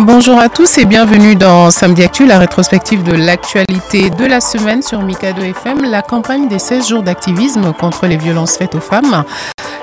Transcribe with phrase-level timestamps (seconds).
[0.00, 4.80] Bonjour à tous et bienvenue dans Samedi Actu, la rétrospective de l'actualité de la semaine
[4.80, 9.24] sur Mikado FM, la campagne des 16 jours d'activisme contre les violences faites aux femmes.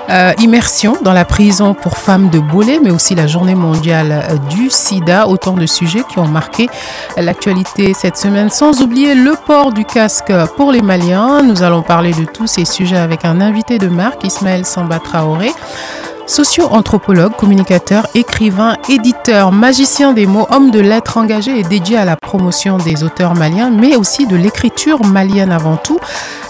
[0.08, 4.70] Euh, immersion dans la prison pour femmes de Bolé, mais aussi la journée mondiale du
[4.70, 6.70] sida, autant de sujets qui ont marqué
[7.18, 11.42] l'actualité cette semaine, sans oublier le port du casque pour les Maliens.
[11.42, 15.52] Nous allons parler de tous ces sujets avec un invité de marque, Ismaël Samba Traoré.
[16.26, 22.16] Socio-anthropologue, communicateur, écrivain, éditeur, magicien des mots, homme de lettres engagé et dédié à la
[22.16, 26.00] promotion des auteurs maliens, mais aussi de l'écriture malienne avant tout,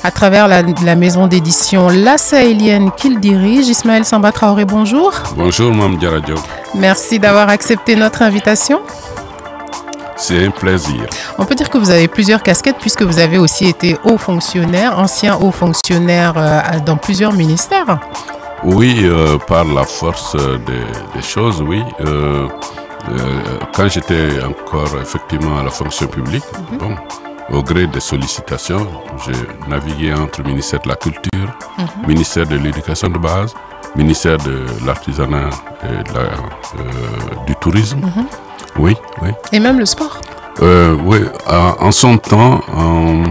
[0.02, 3.69] à travers la, la maison d'édition La Sahélienne qu'il dirige.
[3.69, 5.12] Ismaël Samba Traoré, bonjour.
[5.36, 6.36] Bonjour, Mme Diaradio.
[6.74, 8.80] Merci d'avoir accepté notre invitation.
[10.16, 11.04] C'est un plaisir.
[11.36, 14.98] On peut dire que vous avez plusieurs casquettes puisque vous avez aussi été haut fonctionnaire,
[14.98, 17.98] ancien haut fonctionnaire euh, dans plusieurs ministères.
[18.64, 21.82] Oui, euh, par la force des, des choses, oui.
[22.00, 22.48] Euh,
[23.10, 23.18] euh,
[23.74, 26.78] quand j'étais encore effectivement à la fonction publique, Mhm.
[26.78, 26.96] bon,
[27.50, 28.86] au gré des sollicitations,
[29.24, 31.48] j'ai navigué entre le ministère de la Culture,
[31.78, 32.08] Mhm.
[32.08, 33.54] ministère de l'Éducation de base,
[33.94, 35.50] ministère de l'Artisanat
[35.84, 37.98] et de la, du Tourisme.
[38.00, 38.26] Mhm.
[38.78, 39.28] Oui, oui.
[39.52, 40.20] Et même le sport.
[40.60, 43.24] Oui, en, en son temps, en,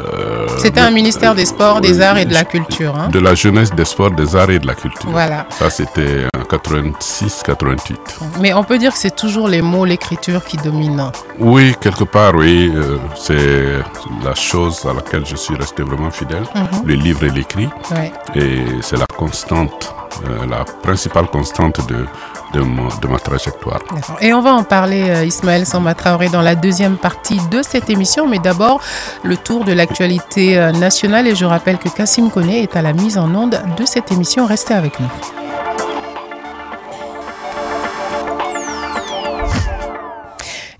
[0.00, 2.94] euh, C'était un ministère des Sports, des Arts et de la Culture.
[2.96, 3.08] hein.
[3.08, 5.10] De la jeunesse, des sports, des arts et de la culture.
[5.10, 5.46] Voilà.
[5.50, 7.96] Ça, c'était en 86-88.
[8.40, 11.10] Mais on peut dire que c'est toujours les mots, l'écriture qui dominent.
[11.38, 12.70] Oui, quelque part, oui.
[12.74, 13.78] euh, c'est
[14.24, 16.44] la chose à laquelle je suis resté vraiment fidèle.
[16.54, 16.86] Mhm.
[16.86, 17.68] Le livre et l'écrit.
[17.90, 18.12] Ouais.
[18.34, 19.94] Et c'est la constante,
[20.24, 22.06] euh, la principale constante de,
[22.52, 23.80] de, ma trajectoire.
[24.20, 27.90] Et on va en parler, euh, Ismaël Samba Traoré, dans la deuxième partie de cette
[27.90, 28.26] émission.
[28.26, 28.80] Mais d'abord,
[29.22, 31.26] le tour de l'actualité euh, nationale.
[31.26, 34.46] Et je rappelle que Kassim Kone est à la mise en onde de cette émission.
[34.46, 35.45] Restez avec nous.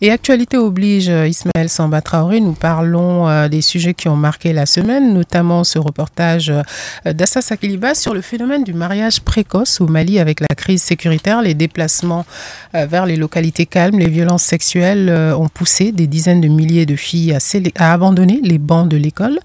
[0.06, 4.52] Et actualité oblige, euh, Ismaël Samba Traoré, nous parlons euh, des sujets qui ont marqué
[4.52, 9.88] la semaine, notamment ce reportage euh, d'Assa Sakiliba sur le phénomène du mariage précoce au
[9.88, 12.24] Mali avec la crise sécuritaire, les déplacements
[12.72, 17.32] vers les localités calmes, les violences sexuelles ont poussé des dizaines de milliers de filles
[17.32, 17.38] à,
[17.76, 19.38] à abandonner les bancs de l'école.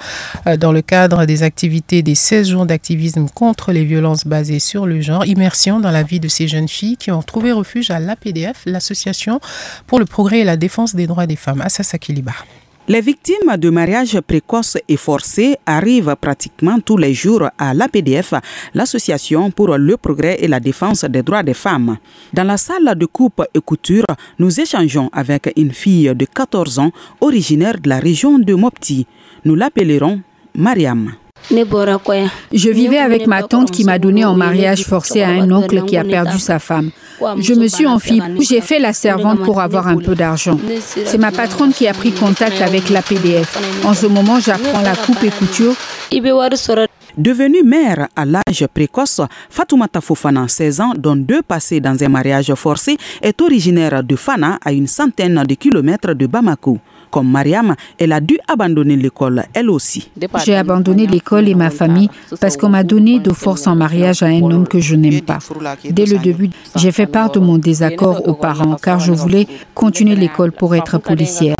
[0.58, 5.00] Dans le cadre des activités des 16 jours d'activisme contre les violences basées sur le
[5.00, 8.64] genre, immersion dans la vie de ces jeunes filles qui ont trouvé refuge à l'APDF,
[8.66, 9.40] l'association
[9.88, 12.34] pour le progrès et la défense des droits des femmes, Assa Sakiliba.
[12.88, 18.34] Les victimes de mariage précoce et forcé arrivent pratiquement tous les jours à l'APDF,
[18.74, 21.98] l'Association pour le progrès et la défense des droits des femmes.
[22.34, 24.06] Dans la salle de coupe et couture,
[24.40, 26.92] nous échangeons avec une fille de 14 ans
[27.22, 29.06] originaire de la région de Mopti.
[29.46, 30.22] Nous l'appellerons
[30.56, 31.14] Mariam.
[31.50, 35.98] Je vivais avec ma tante qui m'a donné en mariage forcé à un oncle qui
[35.98, 36.92] a perdu sa femme.
[37.38, 38.22] Je me suis enfuie.
[38.40, 40.58] J'ai fait la servante pour avoir un peu d'argent.
[41.06, 43.58] C'est ma patronne qui a pris contact avec l'APDF.
[43.86, 45.76] En ce moment, j'apprends la coupe et couture.
[47.18, 52.54] Devenue mère à l'âge précoce, Fatoumata Fofana, 16 ans, dont deux passés dans un mariage
[52.56, 56.80] forcé, est originaire de Fana, à une centaine de kilomètres de Bamako.
[57.12, 60.10] Comme Mariam, elle a dû abandonner l'école, elle aussi.
[60.46, 64.28] J'ai abandonné l'école et ma famille parce qu'on m'a donné de force en mariage à
[64.28, 65.40] un homme que je n'aime pas.
[65.90, 69.46] Dès le début, j'ai fait part de mon désaccord aux parents car je voulais
[69.76, 71.56] continuer l'école pour être policière.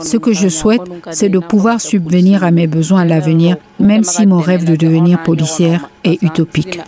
[0.00, 4.26] Ce que je souhaite, c'est de pouvoir subvenir à mes besoins à l'avenir, même si
[4.26, 6.78] mon rêve de devenir policière est utopique.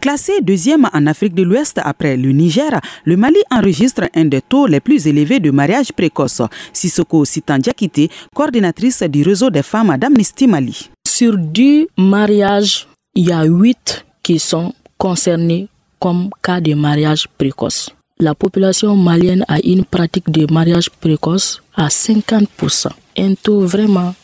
[0.00, 4.66] Classé deuxième en Afrique de l'Ouest après le Niger, le Mali enregistre un des taux
[4.66, 6.42] les plus élevés de mariage précoce.
[6.72, 10.90] Sissoko Sitandiakite, coordinatrice du réseau des femmes d'Amnesty Mali.
[11.06, 15.68] Sur 10 mariages, il y a 8 qui sont concernés
[15.98, 17.90] comme cas de mariage précoce.
[18.18, 22.88] La population malienne a une pratique de mariage précoce à 50%.
[23.16, 24.14] Un taux vraiment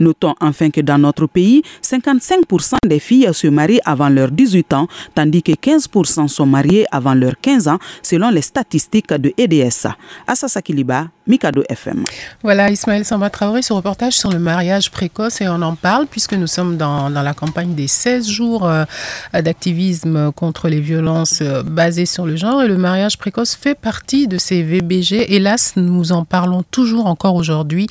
[0.00, 4.86] Notons enfin que dans notre pays, 55% des filles se marient avant leurs 18 ans,
[5.14, 9.88] tandis que 15% sont mariées avant leurs 15 ans, selon les statistiques de EDS.
[10.26, 12.04] Assa Sakiliba, Mikado FM.
[12.42, 16.34] Voilà, Ismaël Samba Traoré, ce reportage sur le mariage précoce et on en parle puisque
[16.34, 18.84] nous sommes dans, la campagne des 16 jours euh,
[19.32, 24.26] d'activisme contre les violences euh, basées sur le genre et le mariage précoce fait partie
[24.26, 25.34] de ces VBG.
[25.34, 27.86] Hélas, nous en parlons toujours encore aujourd'hui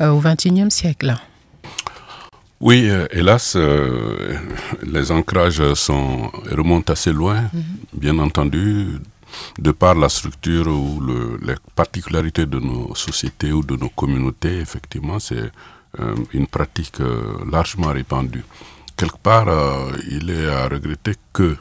[0.00, 1.16] euh, au XXIe siècle.
[2.60, 3.58] Oui, hélas,
[4.86, 7.62] les ancrages sont, remontent assez loin, mhm.
[7.92, 8.86] bien entendu,
[9.58, 14.58] de par la structure ou le, les particularités de nos sociétés ou de nos communautés,
[14.58, 15.50] effectivement, c'est
[16.00, 18.44] euh, une pratique euh, largement répandue.
[18.96, 21.56] Quelque part, euh, il est à regretter que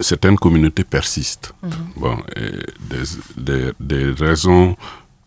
[0.00, 1.52] certaines communautés persistent.
[1.62, 1.70] Mhm.
[1.96, 2.16] bon,
[3.36, 4.74] des, des, raisons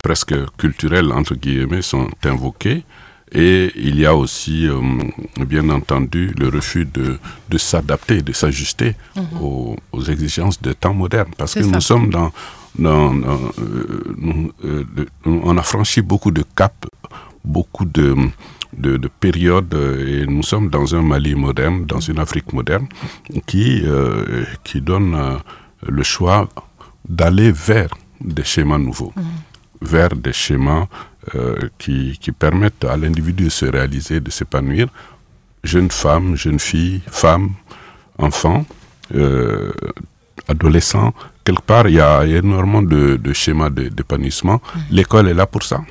[0.02, 2.84] presque culturelles, entre guillemets, sont invoquées.
[3.32, 4.80] Et il y a aussi, euh,
[5.46, 7.18] bien entendu, le refus de,
[7.48, 9.24] de s'adapter, de s'ajuster mhm.
[9.40, 11.30] aux, aux, exigences des temps modernes.
[11.36, 12.32] Parce que nous sommes dans...
[12.78, 14.84] dans, euh, euh,
[15.24, 16.88] on a franchi beaucoup de caps,
[17.44, 18.16] beaucoup de,
[18.76, 22.86] de, de, périodes, et nous sommes dans un Mali moderne, dans une Afrique moderne,
[23.46, 23.82] qui,
[24.64, 25.38] qui donne
[25.86, 26.48] le choix
[27.08, 27.90] d'aller vers
[28.20, 29.24] des schémas nouveaux, mhm.
[29.80, 30.86] Vers des schémas
[31.34, 34.88] euh, qui, qui, permettent à l'individu de se réaliser, de s'épanouir.
[35.62, 37.50] Jeune femme, jeune fille, femme,
[38.18, 38.64] enfant,
[39.14, 39.70] euh,
[40.48, 41.12] adolescent,
[41.44, 44.54] quelque part, il y a énormément de, de schémas d'épanouissement.
[44.62, 44.78] Mmh.
[44.90, 45.82] L'école est là pour ça.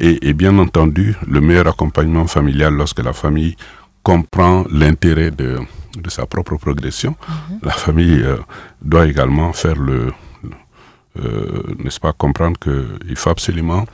[0.00, 3.56] Et, et, bien entendu, le meilleur accompagnement familial lorsque la famille
[4.02, 5.58] comprend l'intérêt de,
[5.98, 7.54] de, sa propre progression, mmh.
[7.62, 8.36] la famille euh,
[8.82, 10.12] doit également faire le,
[11.78, 13.84] n'est-ce pas, comprendre qu'il faut absolument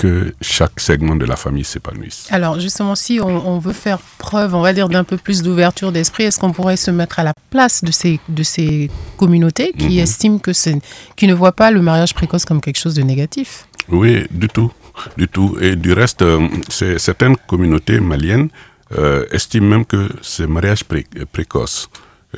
[0.00, 2.26] que chaque segment de la famille s'épanouisse.
[2.30, 6.24] Alors justement, si on, veut faire preuve, on va dire, d'un peu plus d'ouverture d'esprit,
[6.24, 9.98] est-ce qu'on pourrait se mettre à la place de ces, de ces communautés qui mhm.
[9.98, 10.78] estiment que c'est,
[11.16, 13.66] qui ne voient pas le mariage précoce comme quelque chose de négatif?
[13.90, 14.72] Oui, du tout,
[15.18, 15.58] du tout.
[15.60, 18.48] Et du reste, euh, certaines communautés maliennes
[18.96, 20.84] euh, estiment même que ces mariages
[21.30, 21.90] précoces,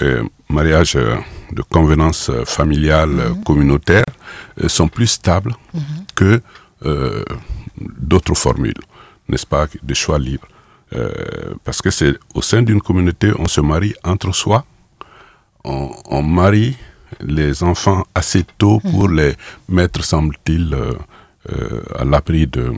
[0.03, 0.99] euh, mariages
[1.53, 3.45] de convenance familiale mhm.
[3.45, 4.05] communautaire,
[4.67, 5.83] sont plus stables mhm.
[6.15, 6.41] que
[6.85, 7.23] euh,
[7.79, 8.81] d'autres formules,
[9.29, 10.47] n'est-ce pas, des choix libres.
[10.95, 14.65] Euh, parce que c'est au sein d'une communauté, on se marie entre soi,
[15.65, 16.77] on, marie
[17.21, 19.17] les enfants assez tôt pour mmh.
[19.17, 19.33] les
[19.69, 22.73] mettre, semble-t-il, euh, à l'abri de,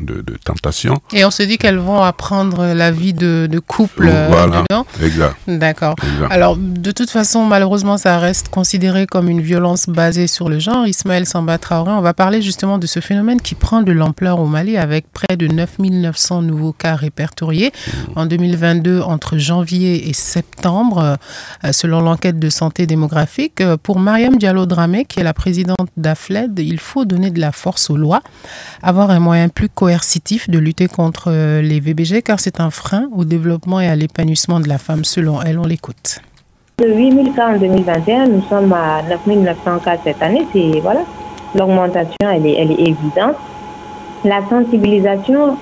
[0.00, 1.00] de, tentation.
[1.12, 4.86] Et on se dit qu'elles vont apprendre la vie de, couple euh, voilà, dedans.
[5.02, 5.36] Exact.
[5.48, 5.94] D'accord.
[6.30, 10.86] Alors, de toute façon, malheureusement, ça reste considéré comme une violence basée sur le genre.
[10.86, 14.46] Ismaël Samba Traoré, on va parler justement de ce phénomène qui prend de l'ampleur au
[14.46, 18.18] Mali avec près de 9900 nouveaux cas répertoriés mmh.
[18.18, 21.16] en 2022 entre janvier et septembre,
[21.64, 23.60] euh, selon l'enquête de santé démographique.
[23.60, 27.90] Euh, pour Mariam Diallo-Dramé, qui est la présidente d'AFLED, il faut donner de la force
[27.90, 28.22] aux lois,
[28.82, 33.04] avoir un moyen plus coercitif de lutter contre euh, les VBG car c'est un frein
[33.14, 35.60] au développement et à l'épanouissement de la femme selon elle.
[35.60, 36.18] On l'écoute.
[36.78, 40.44] De 8000 cas en 2021, nous sommes à 9900 cas cette année.
[40.52, 41.02] C'est voilà,
[41.54, 43.36] l'augmentation elle est, elle est évidente.
[44.24, 45.56] La sensibilisation,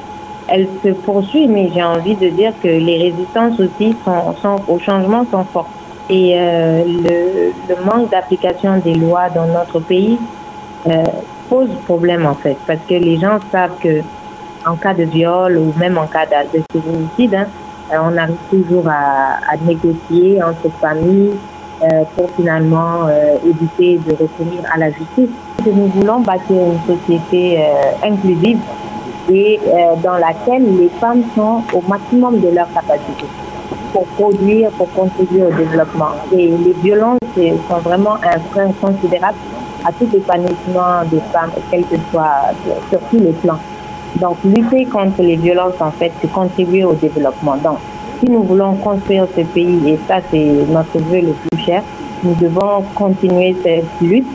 [0.49, 4.79] elle se poursuit, mais j'ai envie de dire que les résistances aussi sont, sont au
[4.79, 5.69] changement sont fortes.
[6.09, 10.19] Et euh, le, le, manque d'application des lois dans notre pays
[10.87, 11.05] euh,
[11.49, 14.01] pose problème en fait, parce que les gens savent que
[14.67, 17.47] en cas de viol ou même en cas de, féminicide, hein,
[17.93, 21.33] euh, on arrive toujours à, négocier entre familles
[21.83, 25.31] euh, pour finalement euh, éviter de recourir à la justice.
[25.67, 27.59] Nous voulons bâtir une société
[28.03, 28.59] inclusive
[29.31, 29.59] et
[30.03, 33.25] dans laquelle les femmes sont au maximum de leur capacité
[33.95, 36.11] pour produire, pour contribuer au développement.
[36.33, 39.39] Et les violences sont vraiment un frein considérable
[39.85, 42.53] à tout épanouissement des femmes, quel que soit,
[42.91, 43.59] sur tous les plans.
[44.21, 47.57] Donc, lutter contre les violences, en fait, c'est contribuer au développement.
[47.57, 47.79] Donc,
[48.21, 51.83] si nous voulons construire ce pays, et ça, c'est notre vœu le plus cher,
[52.23, 54.27] nous devons continuer cette lutte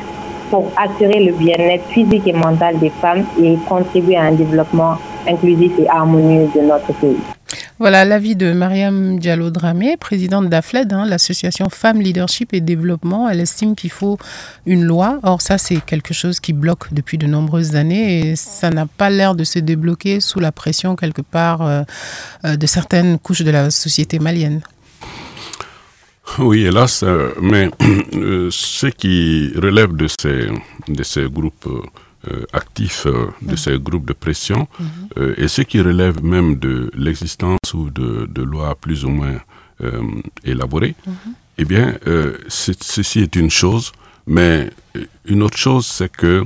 [0.49, 5.71] pour assurer le bien-être physique et mental des femmes et contribuer à un développement inclusif
[5.79, 7.17] et harmonieux de notre pays.
[7.79, 13.29] Voilà l'avis de Mariam Diallo Dramé, présidente d'AFLED, hein, l'association Femmes Leadership et Développement.
[13.29, 14.17] Elle estime qu'il faut
[14.65, 15.21] une loi.
[15.23, 19.09] Or, ça, c'est quelque chose qui bloque depuis de nombreuses années et ça n'a pas
[19.09, 21.83] l'air de se débloquer sous la pression, quelque part, euh,
[22.43, 24.59] euh, de certaines couches de la société malienne.
[26.37, 27.71] Oui, hélas, euh, mais
[28.51, 30.49] ce qui relève de ces,
[30.89, 31.69] de ces groupes
[32.53, 33.57] actifs euh, de mm.
[33.57, 34.85] ces groupes de pression mm-hmm.
[35.19, 39.39] euh, et ce qui relève même de l'existence ou de, de, lois plus ou moins
[40.43, 41.31] élaborées, mm-hmm.
[41.59, 41.97] eh bien,
[42.49, 43.93] ceci est une chose,
[44.27, 44.69] mais
[45.23, 46.43] une autre chose, c'est que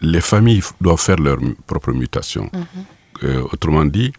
[0.00, 1.36] les familles doivent faire leur
[1.66, 2.50] propre mutation.
[2.54, 3.42] Mhm.
[3.52, 4.12] autrement dit,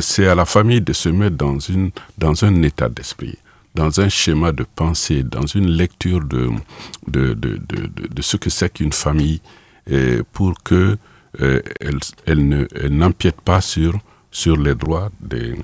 [0.00, 3.38] c'est à la famille de se mettre dans, une, dans un état d'esprit
[3.74, 6.50] dans un schéma de pensée, dans une lecture de,
[7.06, 9.40] de, de, de, de ce que c'est qu'une famille,
[10.32, 10.96] pour que
[11.40, 13.98] euh, elle, elle n'empiète pas sur,
[14.30, 15.54] sur les droits des,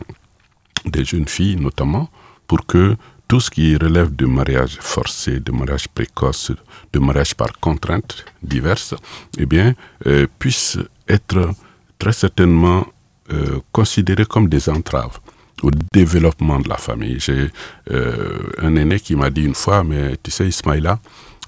[0.86, 2.08] des jeunes filles, notamment,
[2.46, 2.96] pour que
[3.28, 6.52] tout ce qui relève de mariage forcé, de mariage précoce,
[6.92, 8.94] de mariage par contraintes diverses,
[9.36, 9.74] eh bien,
[10.06, 11.50] euh, puisse être
[11.98, 12.86] très certainement
[13.30, 15.18] euh, considéré comme des entraves
[15.62, 17.20] au développement de la famille.
[17.20, 17.50] J'ai
[17.90, 20.98] euh, un aîné qui m'a dit une fois, mais tu sais Ismaïla,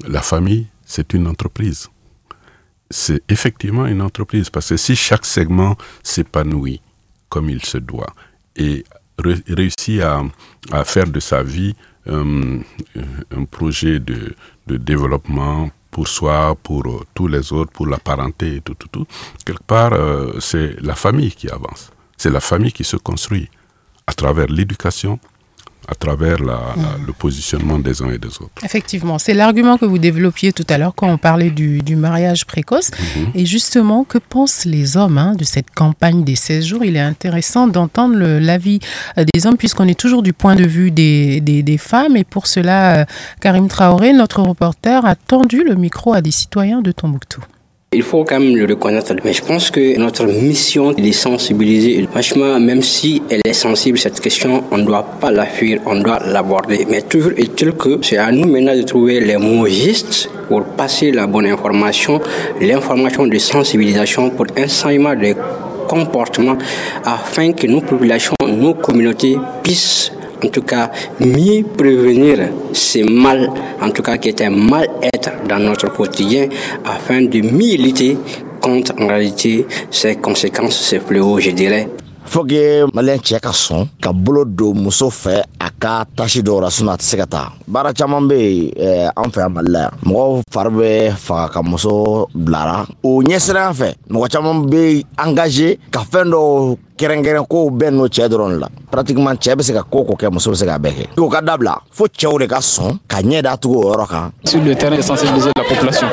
[0.06, 1.88] la famille, c'est une entreprise.
[2.90, 6.80] C'est effectivement une entreprise, parce que si chaque segment s'épanouit
[7.28, 8.12] comme il se doit
[8.56, 8.84] et
[9.18, 11.74] réussit à, faire de sa vie
[12.08, 12.58] euh,
[13.30, 14.34] un projet de,
[14.66, 19.06] développement pour soi, pour euh, tous les autres, pour la parenté et tout, tout, tout,
[19.44, 19.92] quelque part,
[20.40, 21.90] c'est la famille qui avance.
[22.16, 23.48] C'est la famille qui se construit
[24.06, 25.18] à travers l'éducation,
[25.88, 27.06] à travers la, mm.
[27.06, 28.62] le positionnement des uns et des autres.
[28.62, 32.46] Effectivement, c'est l'argument que vous développiez tout à l'heure quand on parlait du, du mariage
[32.46, 32.90] précoce.
[32.90, 33.30] Mm-hmm.
[33.34, 36.84] Et justement, que pensent les hommes hein, de cette campagne des 16 jours?
[36.84, 38.80] Il est intéressant d'entendre l'avis
[39.18, 42.16] euh, des hommes puisqu'on est toujours du point de vue des, des, des femmes.
[42.16, 43.04] Et pour cela, euh,
[43.40, 47.40] Karim Traoré, notre reporter, a tendu le micro à des citoyens de Tombouctou.
[47.92, 52.06] Il faut quand même le reconnaître, mais je pense que notre mission est de sensibiliser.
[52.60, 56.20] Même si elle est sensible, cette question, on ne doit pas la fuir, on doit
[56.24, 56.86] l'aborder.
[56.88, 61.10] Mais toujours est-il que c'est à nous maintenant de trouver les mots justes pour passer
[61.10, 62.20] la bonne information,
[62.60, 65.34] l'information de sensibilisation pour enseignement des
[65.88, 66.58] comportements
[67.04, 70.12] afin que nos populations, nos communautés puissent
[70.44, 75.58] en tout cas mieux prévenir ces mal, en tout cas qui est un mal-être dans
[75.58, 76.48] notre quotidien,
[76.84, 78.16] afin de mieux lutter
[78.60, 81.88] contre en réalité ces conséquences, ces fléaux, je dirais.
[82.30, 86.60] fo que maliyɛn cɛ ka sɔn ka bolo don muso fɛ a ka tasi dɔw
[86.62, 87.52] la sinɔ a tɛ se ka taa.
[87.66, 89.92] Baara caman be yen an fɛ yan mali la yan.
[90.06, 92.86] Mɔgɔw fari bɛ faga ka muso bilara.
[93.02, 98.58] O ɲɛsiran fɛ mɔgɔ caman be engage ka dɔw kɛrɛnkɛrɛn kow bɛɛ n'o cɛɛ dɔrɔn
[98.60, 98.68] la.
[98.90, 101.04] Pratiquement cɛɛ be se ka ko ko kɛ muso be se k'a bɛɛ kɛ.
[101.18, 104.32] O ka dabila fo de ka sɔn ka ɲɛ da tugu o yɔrɔ kan.
[104.44, 106.08] Sur le terrain sensibiliser la population.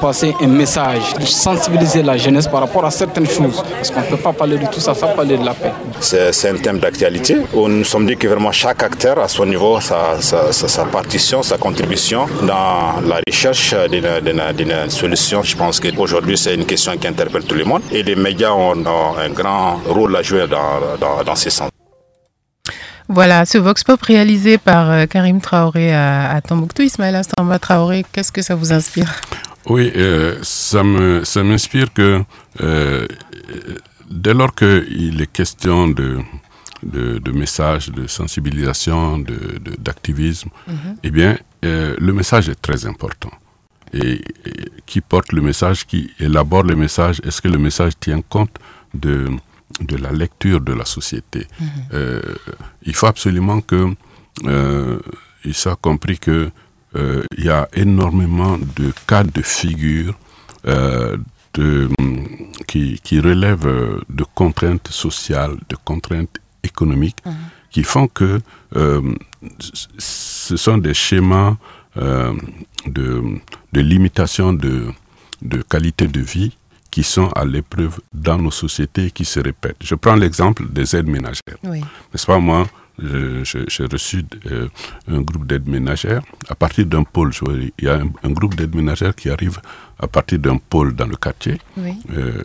[0.00, 3.62] Passer un message sensibiliser la jeunesse par rapport à certaines choses.
[3.76, 5.72] Parce qu'on ne peut pas parler de tout ça sans parler de la paix.
[6.00, 7.36] C'est un thème d'actualité.
[7.54, 10.84] Où nous sommes dit que vraiment chaque acteur à son niveau sa, sa, sa, sa
[10.84, 15.42] partition sa contribution dans la recherche d'une solution.
[15.42, 17.82] Je pense qu'aujourd'hui c'est une question qui interpelle tout le monde.
[17.92, 21.70] Et les médias ont, ont un grand rôle à jouer dans, dans, dans ces sens.
[23.08, 26.82] Voilà, ce Vox Pop réalisé par euh, Karim Traoré à, à Tombouctou.
[26.82, 29.10] Ismaël Samba Traoré, qu'est-ce que ça vous inspire?
[29.66, 32.22] Oui, euh, ça m'inspire ça que
[32.62, 33.06] euh,
[34.10, 36.18] dès lors qu'il est question de,
[36.82, 39.18] de, de messages, de sensibilisation,
[39.78, 40.96] d'activisme, de, de, mm -hmm.
[41.06, 41.32] eh bien,
[41.64, 43.32] euh, le message est très important.
[43.92, 44.22] Et, et,
[44.86, 48.54] qui porte le message, qui élabore le message, est-ce que le message tient compte
[49.04, 49.16] de
[49.80, 51.46] de la lecture de la société.
[51.60, 51.64] Mmh.
[51.94, 52.20] Euh,
[52.84, 53.94] il faut absolument que
[54.44, 54.98] euh,
[55.44, 56.50] il soit compris que
[56.96, 60.14] euh, il y a énormément de cas de figure
[60.66, 61.16] euh,
[61.54, 61.88] de,
[62.66, 67.30] qui, qui relèvent de contraintes sociales, de contraintes économiques, mmh.
[67.70, 68.40] qui font que
[68.76, 69.02] euh,
[69.98, 71.56] ce sont des schémas
[71.96, 72.32] euh,
[72.86, 73.22] de,
[73.72, 74.86] de limitation de,
[75.42, 76.56] de qualité de vie
[76.92, 79.80] qui sont à l'épreuve dans nos sociétés et qui se répètent.
[79.82, 81.58] Je prends l'exemple des aides ménagères.
[81.64, 81.80] Oui.
[81.80, 82.66] N'est-ce pas, moi,
[82.98, 84.22] j'ai reçu
[84.52, 84.68] euh,
[85.08, 87.32] un groupe d'aides ménagères à partir d'un pôle.
[87.32, 87.44] Je,
[87.78, 89.58] il y a un, un groupe d'aides ménagères qui arrive
[89.98, 91.94] à partir d'un pôle dans le quartier, oui.
[92.16, 92.42] euh,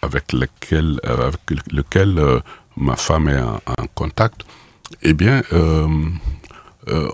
[0.00, 2.10] avec lequel, euh, avec lequel
[2.76, 4.38] ma femme est en, en contact.
[5.02, 5.42] Eh bien,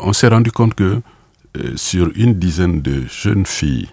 [0.09, 1.01] on s'est rendu compte que
[1.75, 3.89] sur une dizaine de jeunes filles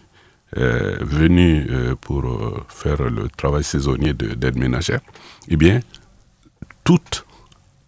[0.56, 5.02] euh, venus euh, pour euh, faire le travail saisonnier d'aide ménagère,
[5.50, 5.82] eh bien,
[6.84, 7.26] toutes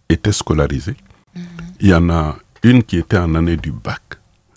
[0.10, 0.98] étaient scolarisées.
[1.36, 1.46] Mm -hmm.
[1.80, 4.02] Il y en a une qui était en année du bac,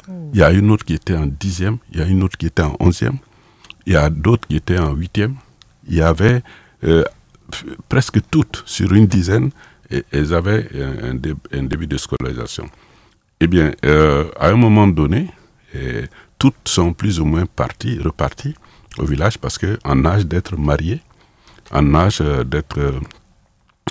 [0.08, 0.30] oh.
[0.32, 2.46] il y a une autre qui était en dixième, il y a une autre qui
[2.46, 3.18] était en onzième,
[3.86, 5.34] il y a d'autres qui étaient en huitième.
[5.88, 6.42] Il y avait
[6.84, 7.04] euh,
[7.88, 9.50] presque toutes, sur une dizaine,
[9.90, 12.68] et, elles avaient un, un, dé, un, début de scolarisation.
[13.40, 15.30] Eh bien, euh, à un moment donné,
[15.74, 16.04] et,
[16.42, 18.56] toutes sont plus ou moins parties, reparties
[18.98, 21.00] au village parce que en âge d'être mariées,
[21.70, 22.18] en âge
[22.52, 22.80] d'être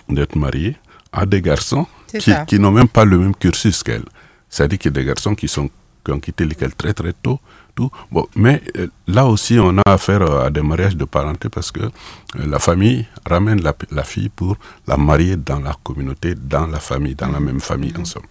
[0.09, 0.75] d'être mariées,
[1.13, 1.87] à des garçons
[2.19, 4.09] qui, qui n'ont même pas le même cursus qu'elles.
[4.49, 5.69] C'est-à-dire qu'il y a des garçons qui sont
[6.03, 7.39] qui ont quitté l'école très très tôt.
[7.73, 7.89] Tout.
[8.11, 11.83] Bon, mais euh, là aussi, on a affaire à des mariages de parenté parce que
[11.83, 11.89] euh,
[12.35, 17.15] la famille ramène la, la, fille pour la marier dans la communauté, dans la famille,
[17.15, 18.27] dans la même famille ensemble.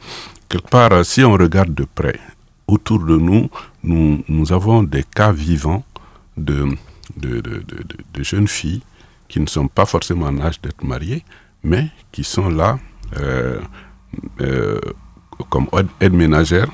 [0.47, 2.21] Quelque part, si on regarde de près,
[2.71, 3.51] autour de nous,
[3.83, 5.85] nous, nous avons des cas vivants
[6.37, 6.69] de,
[7.17, 7.63] de, de,
[8.15, 8.83] de, jeunes filles
[9.29, 11.25] qui ne sont pas forcément en âge d'être mariées,
[11.63, 12.79] mais qui sont là
[13.19, 13.61] euh,
[14.41, 14.79] euh,
[15.49, 15.67] comme
[16.01, 16.69] aide ménagère,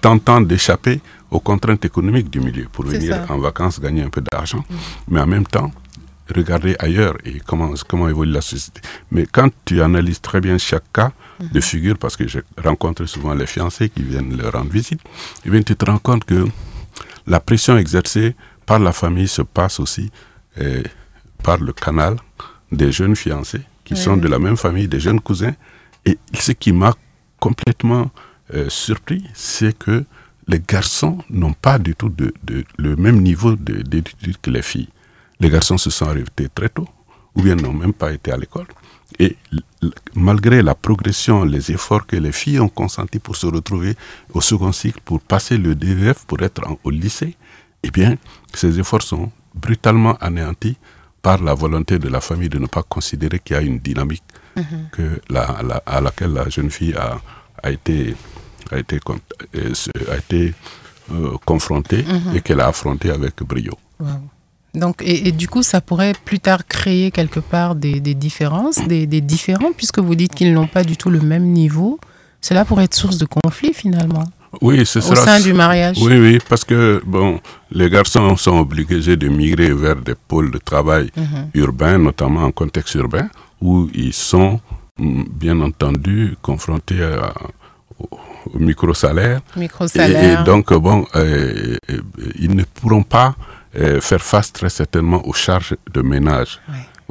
[0.00, 4.58] tentant d'échapper aux contraintes économiques du milieu pour venir en vacances gagner un peu d'argent,
[4.68, 4.74] mm.
[5.08, 5.70] mais en même temps
[6.32, 8.80] regarder ailleurs et comment, comment évolue la société.
[9.10, 11.62] Mais quand tu analyses très bien chaque cas de mm-hmm.
[11.62, 15.50] figure, parce que je rencontre souvent les fiancés qui viennent leur rendre visite, et eh
[15.50, 16.44] bien, tu te rends compte que
[17.26, 18.34] la pression exercée
[18.66, 20.10] par la famille se passe aussi
[20.58, 20.82] eh,
[21.42, 22.16] par le canal
[22.70, 25.54] des jeunes fiancés qui sont de la même famille, des jeunes cousins.
[26.04, 26.94] Et ce qui m'a
[27.38, 28.10] complètement
[28.54, 30.04] euh, surpris, c'est que
[30.48, 32.32] les garçons n'ont pas du tout de,
[32.78, 34.88] le même niveau d'études que les filles.
[35.42, 36.86] Les garçons se sont arrêtés très tôt,
[37.34, 38.68] ou bien n'ont même pas été à l'école.
[39.18, 39.36] Et
[40.14, 43.96] malgré la progression, les efforts que les filles ont consentis pour se retrouver
[44.32, 47.34] au second cycle, pour passer le DVF, pour être au lycée,
[47.82, 48.16] eh bien,
[48.54, 50.76] ces efforts sont brutalement anéantis
[51.20, 54.22] par la volonté de la famille de ne pas considérer qu'il y a une dynamique
[54.56, 54.88] mhm.
[54.92, 55.42] que la,
[55.86, 57.20] à laquelle la jeune fille a,
[57.60, 58.14] a été,
[58.70, 59.00] a été,
[60.08, 60.54] a été
[61.10, 63.76] euh, confrontée et qu'elle a affrontée avec brio.
[64.74, 69.06] Donc, et, du coup, ça pourrait plus tard créer quelque part des, des différences, des,
[69.06, 71.98] des, différents, puisque vous dites qu'ils n'ont pas du tout le même niveau.
[72.40, 74.24] Cela pourrait être source de conflit finalement.
[74.60, 75.12] Oui, ce sera.
[75.12, 75.98] Au sein du mariage.
[76.00, 80.58] Oui, oui, parce que, bon, les garçons sont obligés de migrer vers des pôles de
[80.58, 81.50] travail mhm.
[81.54, 83.28] urbains, notamment en contexte urbain,
[83.60, 84.60] où ils sont,
[84.98, 87.00] mm, bien entendu, confrontés
[87.98, 88.08] au,
[88.58, 89.40] micro-salaire.
[89.56, 90.40] Micro-salaire.
[90.40, 92.00] Et, donc, bon, euh, euh,
[92.38, 93.34] ils ne pourront pas
[93.76, 96.60] euh, faire face très certainement aux charges de ménage.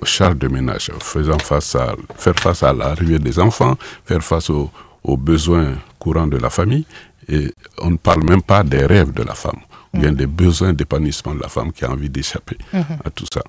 [0.02, 4.50] aux charges de ménage, faisant face à, faire face à l'arrivée des enfants, faire face
[4.50, 4.72] aux,
[5.04, 6.86] aux besoins courants de la famille
[7.30, 9.60] et on ne parle même pas des rêves de la femme,
[9.94, 12.84] ou bien des besoins d'épanouissement de la femme qui a envie d'échapper mhm.
[13.06, 13.42] à tout ça.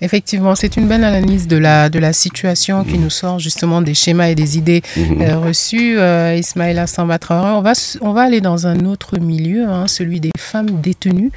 [0.00, 3.04] Effectivement, c'est une belle analyse de la, de la situation qui mhm.
[3.04, 5.22] nous sort justement des schémas et des idées mhm.
[5.22, 5.98] euh, reçues.
[5.98, 10.30] Euh, Ismaïla Sambatraora, on va, on va aller dans un autre milieu, hein, celui des
[10.38, 11.30] femmes détenues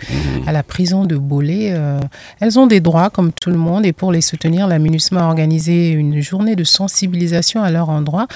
[0.48, 1.69] à la prison de Bolé.
[1.72, 2.00] Euh,
[2.39, 5.28] elles ont des droits comme tout le monde et pour les soutenir, la MINUSMA a
[5.28, 8.28] organisé une journée de sensibilisation à leur endroit,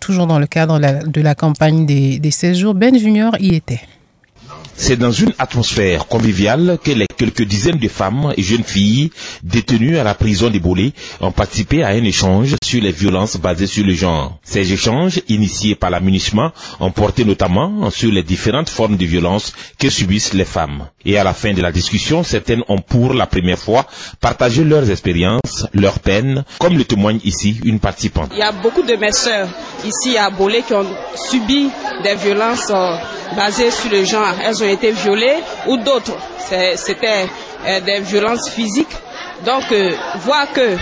[0.00, 2.74] toujours dans le cadre de la, campagne des, des 16 jours.
[2.74, 3.80] Ben Junior y était.
[4.76, 9.10] C'est dans une atmosphère conviviale que les quelques dizaines de femmes et jeunes filles
[9.42, 13.66] détenues à la prison de Bolé ont participé à un échange sur les violences basées
[13.68, 14.38] sur le genre.
[14.42, 19.88] Ces échanges, initiés par l'amunissement, ont porté notamment sur les différentes formes de violence que
[19.90, 20.86] subissent les femmes.
[21.04, 23.86] Et à la fin de la discussion, certaines ont pour la première fois
[24.20, 28.30] partagé leurs expériences, leurs peines, comme le témoigne ici une participante.
[28.32, 29.48] Il y a beaucoup de mes sœurs
[29.84, 30.86] ici à Bolé qui ont
[31.30, 31.68] subi
[32.02, 32.96] des violences euh,
[33.36, 34.34] basées sur le genre.
[34.64, 36.16] Ont été violées ou d'autres.
[36.76, 37.26] C'était
[37.84, 38.96] des violences physiques.
[39.44, 39.92] Donc, euh,
[40.24, 40.76] voir que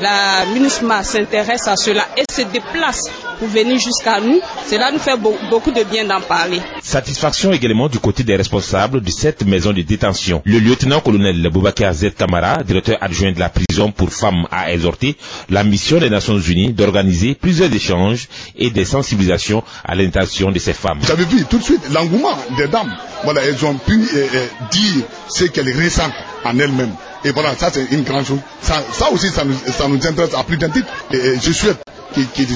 [0.00, 5.16] la MINUSMA s'intéresse à cela et se déplace pour venir jusqu'à nous, cela nous fait
[5.50, 6.60] beaucoup de bien d'en parler.
[6.82, 10.42] Satisfaction également du côté des responsables de cette maison de détention.
[10.44, 15.16] Le lieutenant-colonel Boubacar Z Tamara, directeur adjoint de la prison pour femmes, a exhorté
[15.50, 20.72] la mission des Nations Unies d'organiser plusieurs échanges et des sensibilisations à l'intention de ces
[20.72, 20.98] femmes.
[21.02, 22.92] Vous avez vu tout de suite l'engouement des dames.
[23.24, 26.12] Voilà, elles ont pu euh, euh, dire ce qu'elles ressentent
[26.44, 26.92] en elles-mêmes.
[27.24, 28.38] Et voilà, ça c'est une grande chose.
[28.60, 30.88] Ça, aussi, ça nous, ça nous intéresse à plus d'un titre.
[31.12, 31.78] Et, je souhaite
[32.14, 32.46] qui,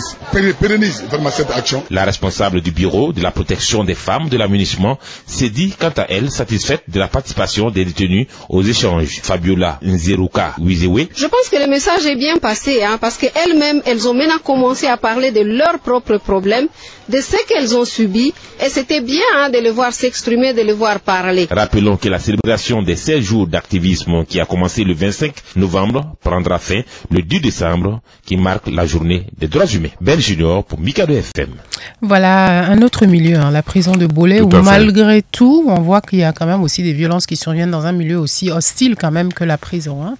[0.60, 1.84] pérennise vraiment cette action.
[1.90, 6.06] La responsable du bureau de la protection des femmes de l'amunissement s'est dit quant à
[6.08, 9.20] elle satisfaite de la participation des détenus aux échanges.
[9.22, 11.08] Fabiola Nzeruka Wizewe.
[11.14, 14.86] Je pense que le message est bien passé hein, parce qu'elles-mêmes, elles ont maintenant commencé
[14.86, 16.68] à parler de leurs propres problèmes,
[17.12, 18.32] de ce qu'elles ont subi
[18.64, 21.46] et c'était bien hein, de les voir s'exprimer, de les voir parler.
[21.50, 26.58] Rappelons que la célébration des 16 jours d'activisme qui a commencé le 25 novembre prendra
[26.58, 29.90] fin le 10 décembre qui marque la journée des droits humains.
[30.00, 31.50] Ben Junior pour Mikado FM.
[32.00, 36.20] Voilà un autre milieu, hein, la prison de Bolet, où malgré tout, on voit qu'il
[36.20, 39.10] y a quand même aussi des violences qui surviennent dans un milieu aussi hostile quand
[39.10, 40.04] même que la prison.
[40.04, 40.14] Hein.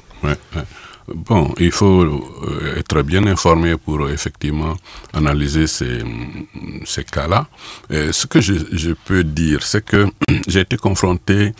[1.08, 4.76] Bon, il faut euh, être bien informé pour effectivement
[5.12, 6.02] analyser ces,
[6.84, 7.46] ces cas-là.
[7.90, 10.06] Ce que je, je, peux dire, c'est que
[10.48, 11.52] j'ai été confronté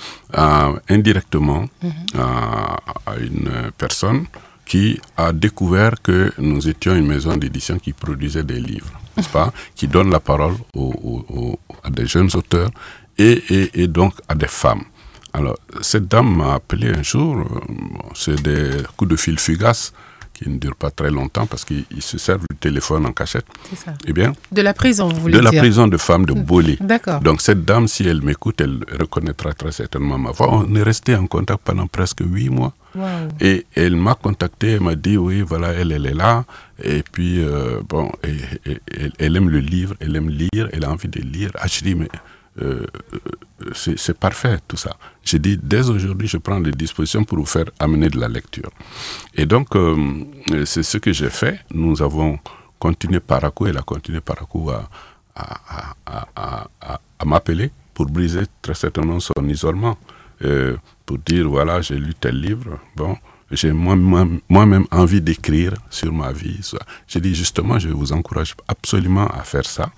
[0.89, 1.93] indirectement mhm.
[2.19, 2.77] à,
[3.07, 4.27] à, une personne
[4.65, 9.53] qui a découvert que nous étions une maison d'édition qui produisait des livres, n'est-ce pas,
[9.75, 10.95] qui donne la parole aux,
[11.29, 12.71] aux, à des jeunes auteurs
[13.19, 13.43] et,
[13.75, 14.85] et, donc à des femmes.
[15.35, 17.45] Alors, cette dame m'a appelé un jour, euh,
[18.15, 19.93] c'est des coups de fil fugaces
[20.35, 23.45] qui ne durent pas très longtemps parce qu'ils se servent du téléphone en cachette.
[23.69, 23.95] C'est ça.
[24.07, 26.77] Eh bien, De la prison, vous voulez de la dire prison de femmes de Bolé.
[26.81, 27.21] D'accord.
[27.21, 30.49] Donc cette dame, si elle m'écoute, elle reconnaîtra très certainement ma voix.
[30.53, 32.73] On est resté en contact pendant presque huit mois.
[32.95, 33.05] Wow.
[33.41, 36.45] Et elle m'a contacté, elle m'a dit oui, voilà, elle, elle est là.
[36.83, 40.85] Et puis, euh, bon, et- et- et- elle aime le livre, elle aime lire, elle
[40.85, 41.51] a envie de lire.
[41.59, 42.09] Ah, je dis, mais
[42.61, 42.85] euh,
[43.15, 44.97] euh, c'est parfait tout ça.
[45.25, 48.71] J'ai dit, dès aujourd'hui, je prends les dispositions pour vous faire amener de la lecture.
[49.35, 49.97] Et donc, euh,
[50.65, 51.61] c'est ce que j'ai fait.
[51.73, 52.39] Nous avons
[52.79, 54.89] continué par à coup, elle a continué par à coup à,
[55.35, 55.57] à,
[56.07, 59.97] à, à, à- à m'appeler pour briser très certainement son isolement.
[60.45, 63.17] Euh, pour dire, voilà, j'ai lu tel livre, bon,
[63.51, 66.59] j'ai moi- moi- moi-même envie d'écrire sur ma vie.
[67.07, 69.89] J'ai dit, justement, je vous encourage absolument à faire ça.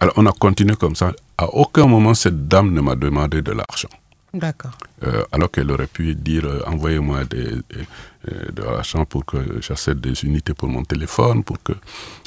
[0.00, 1.12] Alors, on a continué comme ça.
[1.36, 3.88] À aucun moment, cette dame ne m'a demandé de l'argent.
[4.34, 4.76] D'accord.
[5.04, 7.60] Euh, alors qu'elle aurait pu dire euh, envoyez-moi euh,
[8.52, 11.72] de l'argent pour que j'achète des unités pour mon téléphone, pour que.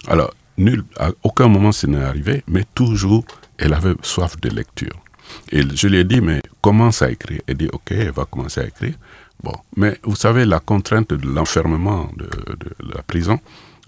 [0.07, 3.25] Alors, nul, à aucun moment ce n'est arrivé, mais toujours
[3.57, 4.95] elle avait soif de lecture.
[5.51, 7.41] Et je lui ai dit mais commence à écrire?
[7.45, 8.95] Elle dit ok, elle va commencer à écrire.
[9.43, 13.39] Bon, mais vous savez la contrainte de l'enfermement de, de la prison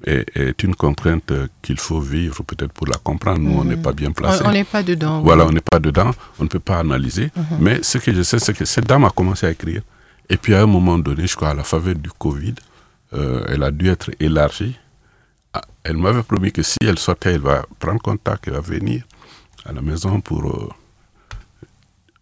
[0.05, 1.31] est, est une contrainte
[1.61, 3.39] qu'il faut vivre peut-être pour la comprendre.
[3.39, 4.43] Nous, on n'est pas bien placé.
[4.45, 5.49] On- n'est pas dedans, Voilà, oui.
[5.49, 7.31] on n'est pas dedans, on ne peut pas analyser.
[7.35, 7.43] Mhm.
[7.59, 9.81] Mais ce que je sais, c'est que cette dame a commencé à écrire.
[10.29, 12.55] Et puis à un moment donné, je crois à la faveur du Covid,
[13.13, 14.75] euh, elle a dû être élargie.
[15.53, 19.03] Ah, Elle m'avait promis que si elle sortait, elle va prendre contact, elle va venir
[19.65, 20.69] à la maison pour euh,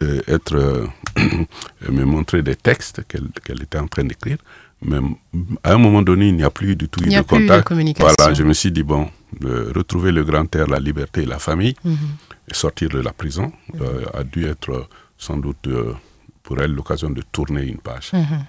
[0.04, 0.88] euh, être, euh,
[1.90, 4.38] me montrer des textes qu'elle qu'elle était en train d'écrire.
[4.84, 4.98] Mais
[5.64, 7.48] à un moment donné, il n'y a plus du tout Il eu de plus de
[7.48, 7.68] contact.
[7.68, 8.14] communication.
[8.18, 9.10] Voilà, je me suis dit, bon,
[9.76, 11.98] retrouver le grand air, la liberté et la famille, Mhm.
[12.50, 14.84] et sortir de la prison, euh, a dû être euh,
[15.18, 15.94] sans doute euh,
[16.44, 18.12] pour elle l'occasion de tourner une page.
[18.14, 18.46] Mhm.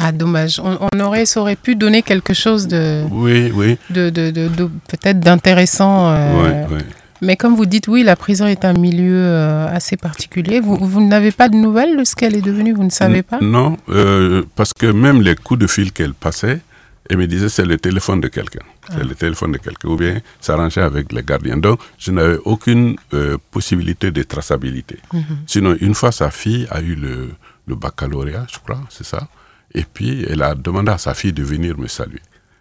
[0.00, 0.60] Ah, dommage.
[0.60, 3.78] On, on aurait, ça aurait pu donner quelque chose de, Oui, oui.
[3.90, 6.10] de, de, de- de- peut-être d'intéressant.
[6.10, 6.84] euh, Ouais, ouais.
[7.22, 10.60] Mais comme vous dites, oui, la prison est un milieu euh, assez particulier.
[10.60, 12.72] Vous, vous n'avez pas de nouvelles de ce qu'elle est devenue?
[12.72, 13.38] Vous ne savez pas?
[13.40, 16.60] Non, euh, parce que même les coups de fil qu'elle passait,
[17.10, 18.64] elle me disait c'est le téléphone de quelqu'un.
[18.90, 19.04] C'est Ah.
[19.04, 19.88] le téléphone de quelqu'un.
[19.88, 21.56] Ou bien s'arrangeait avec les gardiens.
[21.56, 24.98] Donc, je n'avais aucune euh, possibilité de traçabilité.
[25.12, 25.22] Mhm.
[25.46, 27.30] Sinon, une fois, sa fille a eu le,
[27.66, 29.26] le baccalauréat, je crois, c'est ça.
[29.74, 32.20] Et puis, elle a demandé à sa fille de venir me saluer.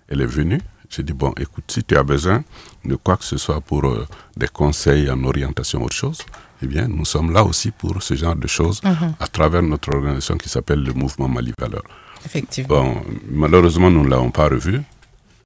[0.09, 0.61] Elle est venue.
[0.89, 2.43] J'ai dit, bon, écoute, si tu as besoin
[2.85, 6.19] de quoi que ce soit pour euh, des conseils en orientation, autre chose,
[6.63, 9.13] eh bien, nous sommes là aussi pour ce genre de choses Mhm.
[9.19, 11.83] à travers notre organisation qui s'appelle le Mouvement Mali Valeur.
[12.25, 12.83] Effectivement.
[12.83, 14.81] Bon, malheureusement, nous ne l'avons pas revu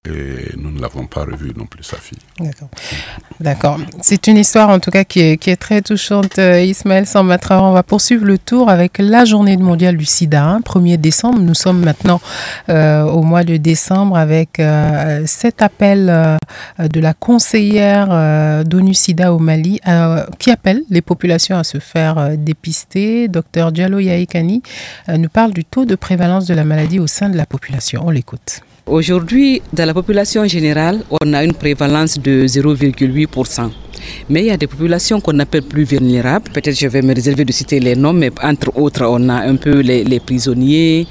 [0.09, 2.17] et nous ne l'avons pas revu non plus, sa fille.
[2.39, 2.69] D'accord.
[3.39, 3.77] D'accord.
[4.01, 6.39] C'est une histoire en tout cas qui est, très touchante.
[6.39, 10.61] Euh, Ismaël Sambatra, on va poursuivre le tour avec la journée mondiale du sida, hein,
[10.61, 11.39] 1er décembre.
[11.39, 12.19] Nous sommes maintenant
[12.69, 16.07] euh, au mois de décembre avec euh, cet appel
[16.79, 19.79] de la conseillère d'ONU SIDA au Mali
[20.39, 23.27] qui appelle les populations à se faire dépister.
[23.27, 24.61] Docteur Diallo Yaikani
[25.09, 28.03] euh, nous parle du taux de prévalence de la maladie au sein de la population.
[28.05, 28.61] On l'écoute.
[28.91, 33.71] Aujourd'hui, dans la population générale, on a une prévalence de 0,8%.
[34.29, 36.49] Mais il y a des populations qu'on appelle plus vulnérables.
[36.51, 39.55] Peut-être je vais me réserver de citer les noms, mais entre autres, on a un
[39.55, 41.07] peu les, prisonniers,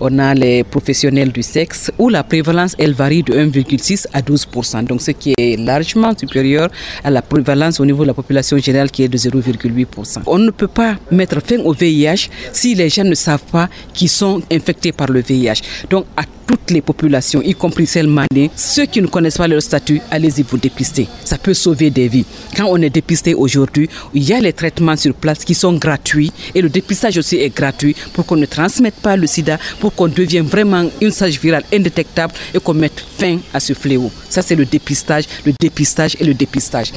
[0.00, 4.84] on a les professionnels du sexe, où la prévalence, elle varie de 1,6 à 12%.
[4.84, 6.68] Donc, ce qui est largement supérieur
[7.02, 10.22] à la prévalence au niveau de la population générale qui est de 0,8%.
[10.26, 14.08] On ne peut pas mettre fin au VIH si les gens ne savent pas qu'ils
[14.08, 15.62] sont infectés par le VIH.
[15.90, 19.62] Donc, à toutes les populations, y compris celles malines, ceux qui ne connaissent pas leur
[19.62, 21.08] statut, allez-y vous dépister.
[21.24, 22.23] Ça peut sauver des vies.
[22.56, 26.32] Quand on est dépisté aujourd'hui, il y a les traitements sur place qui sont gratuits
[26.54, 30.08] et le dépistage aussi est gratuit pour qu'on ne transmette pas le sida, pour qu'on
[30.08, 34.10] devienne vraiment une sage virale indétectable et qu'on mette fin à ce fléau.
[34.28, 36.92] Ça, c'est le dépistage, le dépistage et le dépistage.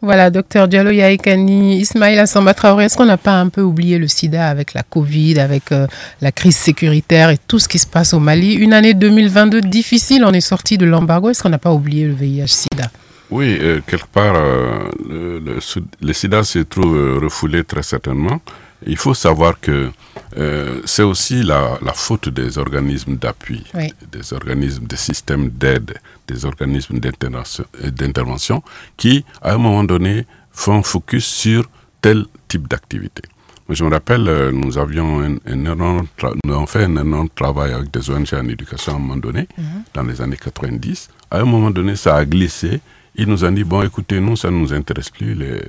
[0.00, 4.08] Voilà, docteur Diallo Yaikani, Ismaël Assamba Traoré, est-ce qu'on n'a pas un peu oublié le
[4.08, 5.86] sida avec la Covid, avec euh,
[6.20, 8.54] la crise sécuritaire et tout ce qui se passe au Mali?
[8.54, 12.14] Une année 2022 difficile, on est sorti de l'embargo, est-ce qu'on n'a pas oublié le
[12.14, 12.90] VIH-Sida
[13.30, 15.58] Oui, euh, quelque part, euh, le, le,
[16.00, 18.40] le sida se trouve euh, refoulé très certainement.
[18.86, 19.90] Il faut savoir que
[20.38, 23.92] euh, c'est aussi la, la, faute des organismes d'appui, oui.
[24.10, 25.94] des organismes, des systèmes d'aide,
[26.26, 28.62] des organismes d'intervention
[28.96, 31.68] qui, à un moment donné, font focus sur
[32.00, 33.22] tel type d'activité.
[33.68, 36.06] Je me rappelle, nous avions un, un énorme
[36.44, 39.42] nous avons fait un énorme travail avec des ONG en éducation à un moment donné,
[39.58, 39.82] mm -hmm.
[39.94, 41.08] dans les années 90.
[41.30, 42.80] À un moment donné, ça a glissé.
[43.18, 45.60] Ils nous ont dit, bon, écoutez, nous, ça ne nous intéresse plus, les,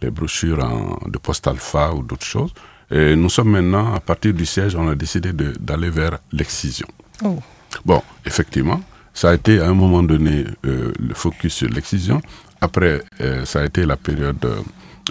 [0.00, 2.54] les brochures en, de post alpha ou d'autres choses.
[2.92, 6.86] Et nous sommes maintenant, à partir du siège, on a décidé d'aller vers l'excision.
[7.24, 7.38] Oh.
[7.84, 8.80] Bon, effectivement,
[9.12, 12.22] ça a été à un moment donné euh, le focus sur l'excision.
[12.60, 14.46] Après, euh, ça a été la période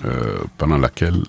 [0.06, 1.22] euh, pendant laquelle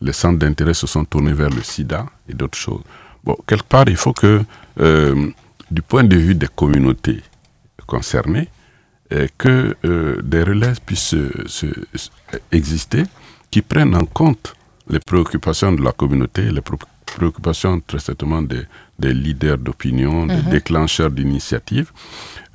[0.00, 2.82] les centres d'intérêt se sont tournés vers le sida et d'autres choses.
[3.22, 4.42] Bon, quelque part, il faut que,
[5.70, 7.20] du point de vue des communautés
[7.86, 8.48] concernées,
[9.38, 9.76] que
[10.22, 11.14] des relais puissent
[12.52, 13.04] exister
[13.50, 14.54] qui prennent en compte
[14.88, 18.62] les préoccupations de la communauté, les préoccupations très certainement des,
[18.98, 20.50] des leaders d'opinion, des mhm.
[20.50, 21.90] déclencheurs d'initiatives,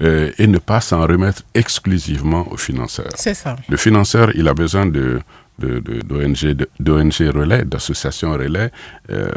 [0.02, 3.12] euh, et ne pas s'en remettre exclusivement aux financeurs.
[3.16, 3.56] C'est ça.
[3.68, 5.22] Le financeur, il a besoin de
[5.60, 8.72] d'ONG relais, d'associations relais
[9.10, 9.30] euh,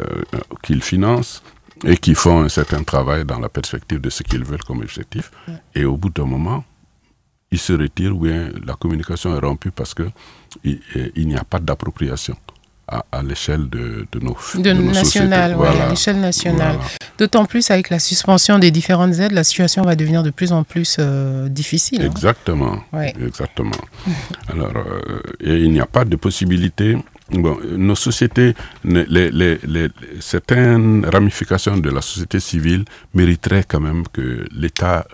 [0.61, 1.43] qu'il finance
[1.83, 5.31] et qui font un certain travail dans la perspective de ce qu'ils veulent comme objectif.
[5.75, 6.63] Et au bout d'un moment,
[7.53, 10.11] ils se retirent ou bien la communication est rompue parce qu'il
[11.15, 12.35] il, n'y a pas d'appropriation
[12.87, 16.77] à, l'échelle de, de, nos, de, de nationales, à l'échelle nationale.
[17.17, 20.63] D'autant plus avec la suspension des différentes aides, la situation va devenir de plus en
[20.63, 22.01] plus euh, difficile.
[22.01, 22.11] Hein.
[22.11, 22.83] Exactement.
[23.27, 23.71] Exactement.
[24.51, 26.97] Alors, euh, et il n'y a pas de possibilité.
[27.31, 29.87] Bon, nos sociétés, les, les, les,
[30.19, 35.05] certaines ramifications de la société civile mériteraient quand même que l'État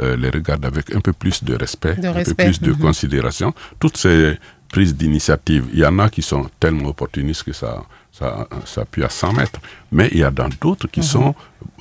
[0.00, 2.78] euh, les regarde avec un peu plus de respect, un peu plus de mhm.
[2.78, 3.54] considération.
[3.78, 4.38] Toutes ces
[4.72, 5.66] prise d'initiative.
[5.72, 9.34] Il y en a qui sont tellement opportunistes que ça, ça, ça appuie à 100
[9.34, 9.60] mètres.
[9.92, 11.06] Mais il y a d'autres qui mhm.
[11.06, 11.34] sont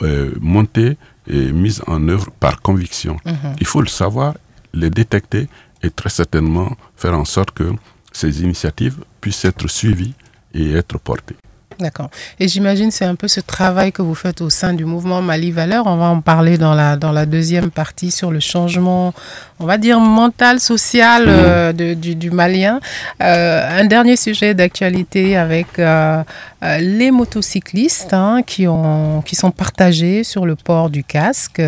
[0.04, 0.98] euh, montées
[1.28, 3.18] et mises en œuvre par conviction.
[3.26, 3.56] Mhm.
[3.60, 4.36] Il faut le savoir,
[4.74, 5.48] les détecter
[5.82, 7.68] et très certainement faire en sorte que
[8.12, 10.14] ces initiatives puissent être suivies
[10.54, 11.38] et être portées.
[11.82, 12.12] D'accord.
[12.40, 15.50] Et j'imagine c'est un peu ce travail que vous faites au sein du mouvement Mali
[15.50, 15.88] Valeur.
[15.88, 19.16] On va en parler dans la, dans la deuxième partie sur le changement,
[19.60, 22.80] on va dire, mental, social euh, du, du, Malien.
[23.24, 26.22] Euh, un dernier sujet d'actualité avec euh,
[26.62, 31.60] les motocyclistes hein, qui, ont, qui sont partagés sur le port du casque.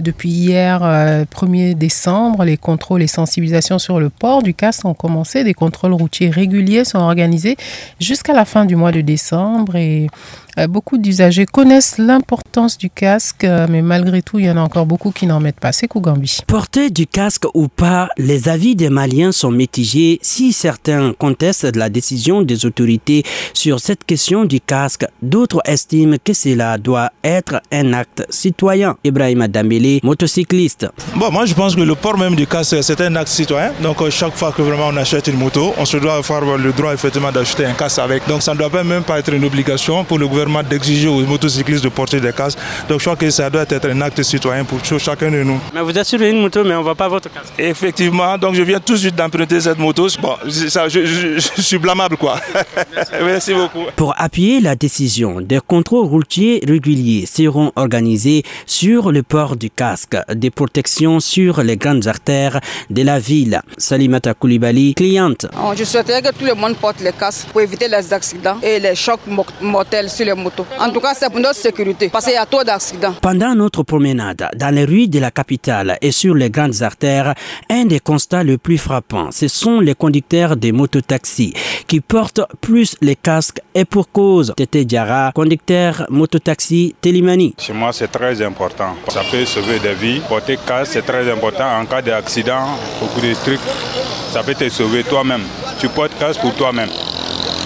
[0.00, 5.44] depuis hier, 1er décembre, les contrôles et sensibilisations sur le port du casque ont commencé.
[5.44, 7.56] Des contrôles routiers réguliers sont organisés
[8.00, 9.27] jusqu'à la fin du mois de décembre
[9.76, 10.08] et
[10.66, 14.86] beaucoup d'usagers connaissent l'importance du casque, euh, mais malgré tout, il y en a encore
[14.86, 15.72] beaucoup qui n'en mettent pas.
[15.72, 16.38] C'est Kougambi.
[16.46, 20.18] Porter du casque ou pas, les avis des Maliens sont mitigés.
[20.22, 23.22] Si certains contestent la décision des autorités
[23.54, 28.96] sur cette question du casque, d'autres estiment que cela doit être un acte citoyen.
[29.04, 30.88] Ibrahim Adambele, motocycliste.
[31.14, 33.72] Bon, moi je pense que le port même du casque, c'est un acte citoyen.
[33.82, 36.72] Donc euh, chaque fois que vraiment on achète une moto, on se doit avoir le
[36.72, 38.26] droit effectivement d'acheter un casque avec.
[38.26, 41.20] Donc ça ne doit pas même pas être une obligation pour le gouvernement d'exiger aux
[41.20, 42.58] motocyclistes de porter des casques.
[42.88, 45.60] Donc je crois que ça doit être un acte citoyen pour chacun de nous.
[45.74, 47.52] Mais vous êtes sur une moto, mais on ne voit pas votre casque.
[47.58, 50.08] Effectivement, donc je viens tout de suite d'emprunter cette moto.
[50.20, 50.34] Bon,
[50.68, 52.40] ça, je, suis blâmable quoi.
[53.24, 53.54] Merci.
[53.54, 53.84] beaucoup.
[53.96, 60.16] Pour appuyer la décision, des contrôles routiers réguliers seront organisés sur le port du casque,
[60.34, 63.60] des protections sur les grandes artères de la ville.
[63.76, 65.46] Salimata Koulibaly, cliente.
[65.76, 68.94] Je souhaiterais que tout le monde porte les casques pour éviter les accidents et les
[68.94, 69.20] chocs
[69.60, 70.26] mortels sur
[70.78, 73.14] en tout cas, c'est pour notre sécurité, parce qu'il y a trop d'accidents.
[73.20, 77.34] Pendant notre promenade dans les rues de la capitale et sur les grandes artères,
[77.70, 81.54] un des constats les plus frappants, ce sont les conducteurs des mototaxis
[81.86, 84.52] qui portent plus les casques et pour cause.
[84.56, 87.54] Tété Diara, conducteur mototaxi Télimani.
[87.58, 88.94] Chez moi, c'est très important.
[89.08, 90.20] Ça peut sauver des vies.
[90.28, 92.66] Porter casque, c'est très important en cas d'accident,
[93.00, 93.60] beaucoup de trucs.
[94.32, 95.42] Ça peut te sauver toi-même.
[95.78, 96.90] Tu portes casque pour toi-même.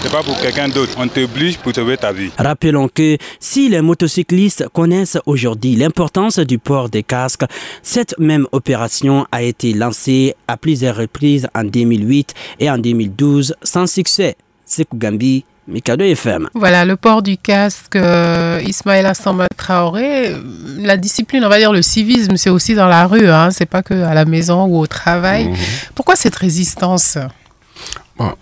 [0.03, 0.95] C'est pas pour quelqu'un d'autre.
[0.99, 2.31] On t'oblige pour sauver ta vie.
[2.37, 7.45] Rappelons que si les motocyclistes connaissent aujourd'hui l'importance du port des casques,
[7.85, 13.87] cette même opération a été lancée à plusieurs reprises en 2008 et en 2012 sans
[13.87, 14.37] succès.
[14.67, 16.49] C'est Kougambi, Mikado FM.
[16.55, 20.35] Voilà, le port du casque, euh, Ismaël Assamba Traoré,
[20.79, 23.85] la discipline, on va dire le civisme, c'est aussi dans la rue, hein, c'est pas
[23.85, 25.47] que à la maison ou au travail.
[25.47, 25.57] Mhm.
[25.95, 27.19] Pourquoi cette résistance?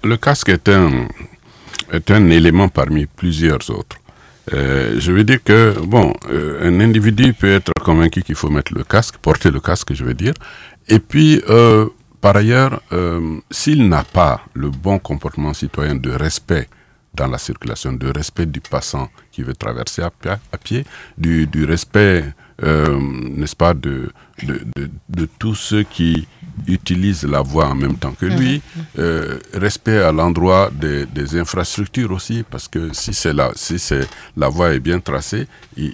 [0.03, 1.07] Le casque est un,
[1.92, 3.96] est un élément parmi plusieurs autres.
[4.53, 8.74] Euh, je veux dire que, bon, euh, un individu peut être convaincu qu'il faut mettre
[8.74, 10.35] le casque, porter le casque, je veux dire.
[10.88, 11.87] Et puis, euh,
[12.20, 12.83] par ailleurs,
[13.50, 16.68] s'il n'a pas le bon comportement citoyen de respect
[17.14, 20.11] dans la circulation, de respect du passant qui veut traverser à,
[20.59, 20.85] pied,
[21.16, 22.24] du, respect,
[22.62, 24.11] n'est-ce pas, de,
[24.42, 24.61] de,
[25.09, 26.29] de tous ceux qui
[26.67, 28.63] utilise la voie en même temps que lui.
[28.99, 31.07] Euh, respect à l'endroit des,
[31.39, 35.93] infrastructures aussi, parce que si c'est la, si c'est la voie est bien tracée, il,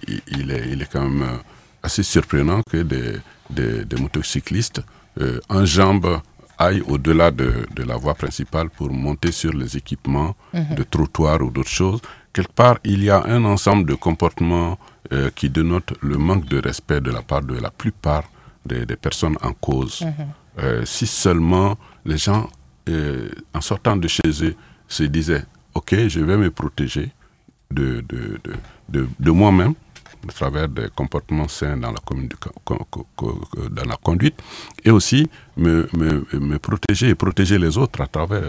[0.50, 1.36] est, il est quand même euh,
[1.82, 3.16] assez surprenant que des,
[3.50, 4.80] des, motocyclistes
[5.20, 6.20] euh, enjambent
[6.58, 10.74] aille au-delà de, de, la voie principale pour monter sur les équipements Mhm.
[10.76, 12.00] de trottoirs ou d'autres choses.
[12.32, 14.78] Quelque part, il y a un ensemble de comportements
[15.12, 18.24] euh, qui dénotent le manque de respect de la part de la plupart
[18.64, 20.02] des, des personnes en cause.
[20.02, 20.26] Mhm.
[20.58, 22.48] Euh, si seulement les gens,
[22.88, 24.54] euh, en sortant de chez eux,
[24.88, 27.10] se disaient, OK, je vais me protéger
[27.70, 28.38] de, de,
[28.88, 29.74] de, de, moi-même
[30.28, 31.98] à travers des comportements sains dans la,
[33.70, 34.36] dans conduite
[34.84, 38.42] et aussi me, me, me protéger et protéger les autres à travers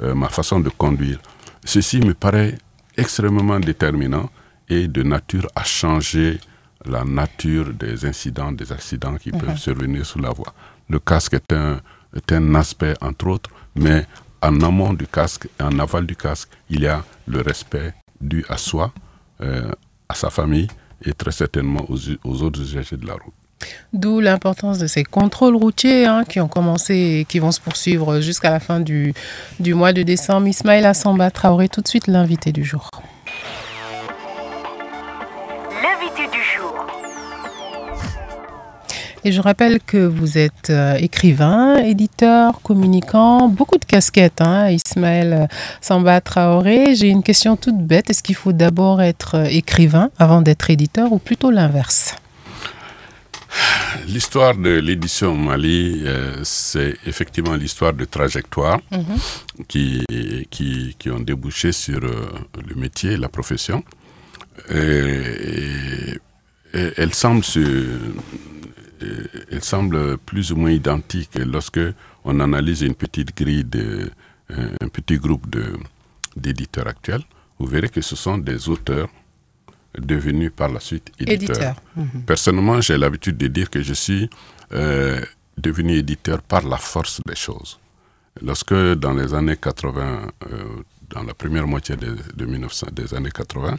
[0.00, 1.18] euh, ma façon de conduire.
[1.64, 2.56] Ceci me paraît
[2.96, 4.30] extrêmement déterminant
[4.68, 6.38] et de nature à changer
[6.86, 9.40] la nature des incidents, des accidents qui Mhm.
[9.40, 10.54] peuvent survenir sur la voie.
[10.90, 11.80] Le casque est un,
[12.16, 14.04] est un aspect, entre autres, mais
[14.42, 18.44] en amont du casque et en aval du casque, il y a le respect dû
[18.48, 18.92] à soi,
[19.40, 19.70] euh,
[20.08, 20.66] à sa famille
[21.04, 23.34] et très certainement aux, aux autres usagers de la route.
[23.92, 28.20] D'où l'importance de ces contrôles routiers hein, qui ont commencé et qui vont se poursuivre
[28.20, 29.14] jusqu'à la fin du,
[29.60, 30.48] du mois de décembre.
[30.48, 32.90] Ismaël Assamba Traoré, tout de suite l'invité du jour.
[35.70, 36.89] L'invité du jour.
[39.24, 45.46] Et je rappelle que vous êtes euh, écrivain, éditeur, communicant, beaucoup de casquettes, hein, Ismaël
[45.82, 46.94] Samba Traoré.
[46.94, 48.08] J'ai une question toute bête.
[48.08, 52.14] Est-ce qu'il faut d'abord être euh, écrivain avant d'être éditeur ou plutôt l'inverse?
[54.06, 59.16] L'histoire de l'édition au Mali, euh, c'est effectivement l'histoire de trajectoires Mhm.
[59.68, 60.04] qui,
[60.50, 62.28] qui, qui ont débouché sur euh,
[62.66, 63.84] le métier, la profession.
[64.70, 66.18] Et, et-
[66.72, 67.98] et elle semble se, euh,
[69.50, 71.80] elle semble plus ou moins identique lorsque
[72.24, 74.10] on analyse une petite grille de
[74.50, 75.64] un un petit groupe de
[76.36, 77.22] d'éditeurs actuels.
[77.58, 79.08] Vous verrez que ce sont des auteurs
[79.98, 81.56] devenus par la suite éditeurs.
[81.56, 81.76] Éditeur.
[81.96, 82.22] Mhm.
[82.26, 84.30] Personnellement, j'ai l'habitude de dire que je suis
[84.72, 85.20] euh,
[85.58, 87.78] devenu éditeur par la force des choses.
[88.42, 90.64] Lorsque dans les années 80, euh,
[91.10, 93.76] dans la première moitié de 1900, des années 80,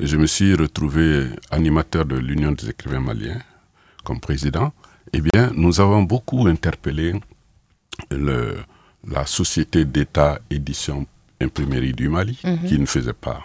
[0.00, 3.40] je me suis retrouvé animateur de l'Union des écrivains maliens
[4.04, 4.72] comme président,
[5.12, 7.14] eh bien, nous avons beaucoup interpellé
[8.10, 8.56] le,
[9.08, 11.06] la société d'État édition
[11.40, 12.68] imprimerie du Mali, Mhm.
[12.68, 13.40] qui ne faisait pas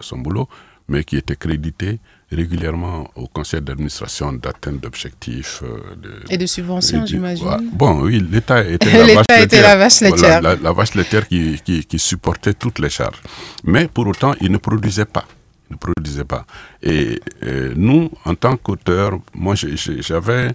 [0.00, 0.48] son boulot,
[0.88, 1.98] mais qui était crédité
[2.32, 5.62] régulièrement au conseil d'administration d'atteinte d'objectifs.
[5.62, 7.46] euh, Et de subventions, j'imagine.
[7.46, 7.56] Ouais.
[7.72, 10.42] Bon, oui, l'État était la vache était la vache Voilà, laitière.
[10.42, 13.20] la, la vache laitière qui, qui, qui supportait toutes les charges.
[13.64, 15.26] Mais pour autant, il ne produisait pas.
[15.74, 16.46] Ne produisait pas.
[16.82, 20.54] Et euh, nous, en tant qu'auteurs, moi, j'avais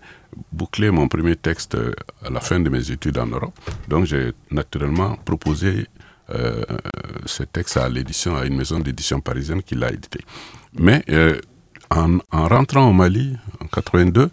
[0.51, 1.91] bouclé mon premier texte euh,
[2.25, 3.53] à la fin de mes études en Europe.
[3.87, 5.87] Donc, j'ai naturellement proposé
[6.29, 6.63] euh,
[7.25, 10.21] ce texte à l'édition, à une maison d'édition parisienne qui l'a édité.
[10.73, 11.03] Mais
[11.89, 14.29] en, en rentrant au Mali, en 82,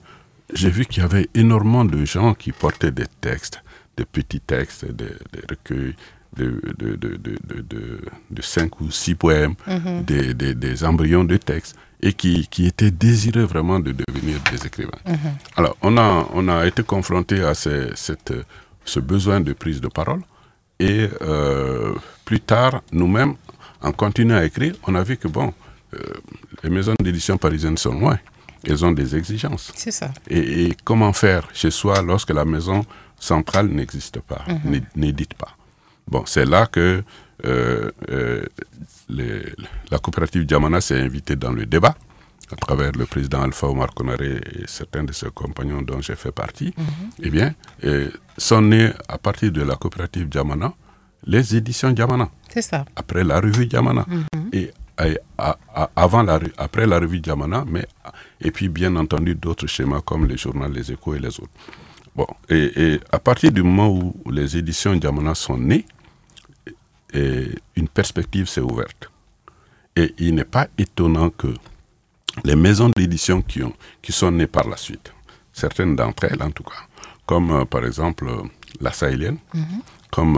[0.53, 3.61] j'ai vu qu'il y avait énormément de gens qui portaient des textes,
[3.97, 5.11] des petits textes, des
[5.51, 5.97] recueils
[6.37, 10.03] de, de, de, de, cinq ou six poèmes, Mhm.
[10.05, 14.67] des, des, des embryons de textes, et qui, qui étaient désireux vraiment de devenir des
[14.67, 15.01] écrivains.
[15.07, 15.17] Mhm.
[15.57, 18.35] Alors, on a, on a été confronté à ce, cette,
[18.85, 20.21] ce besoin de prise de parole.
[20.79, 21.95] Et euh,
[22.27, 23.35] plus tard, nous-mêmes,
[23.81, 25.55] en continuant à écrire, on a vu que, bon,
[25.95, 25.99] euh,
[26.63, 28.19] les maisons d'édition parisiennes sont loin.
[28.63, 29.73] Elles ont des exigences.
[29.75, 30.11] C'est ça.
[30.29, 32.85] Et, et comment faire chez soi lorsque la maison
[33.19, 34.71] centrale n'existe pas, Mhm.
[34.71, 35.56] n'é- n'édite pas?
[36.09, 37.03] Bon, c'est là que
[37.45, 38.43] euh, euh,
[39.09, 39.53] les-
[39.91, 41.95] la coopérative Diamana s'est invitée dans le débat
[42.51, 46.33] à travers le président Alpha Omar Konaré et certains de ses compagnons dont j'ai fait
[46.33, 46.73] partie.
[46.79, 46.85] Mhm.
[47.23, 50.73] Eh bien, euh, sont nées à partir de la coopérative Diamana
[51.27, 52.85] les éditions Diamana C'est ça.
[52.95, 54.07] après la revue Diamana.
[54.09, 54.49] Mhm.
[54.53, 54.71] Et,
[55.05, 57.87] et- à- à- avant la, après la revue Diamana, mais,
[58.41, 61.51] et puis bien entendu d'autres schémas comme les journaux, les échos et les autres.
[62.15, 65.85] Bon, et, et à partir du moment où les éditions Diamana sont nées,
[67.77, 69.11] une perspective s'est ouverte.
[69.95, 71.49] Et il n'est pas étonnant que
[72.45, 75.13] les maisons d'édition qui, ont, qui sont nées par la suite,
[75.53, 76.83] certaines d'entre elles en tout cas,
[77.25, 78.43] comme euh, par exemple euh,
[78.81, 79.81] la Sahélienne, Mhm.
[80.11, 80.37] comme...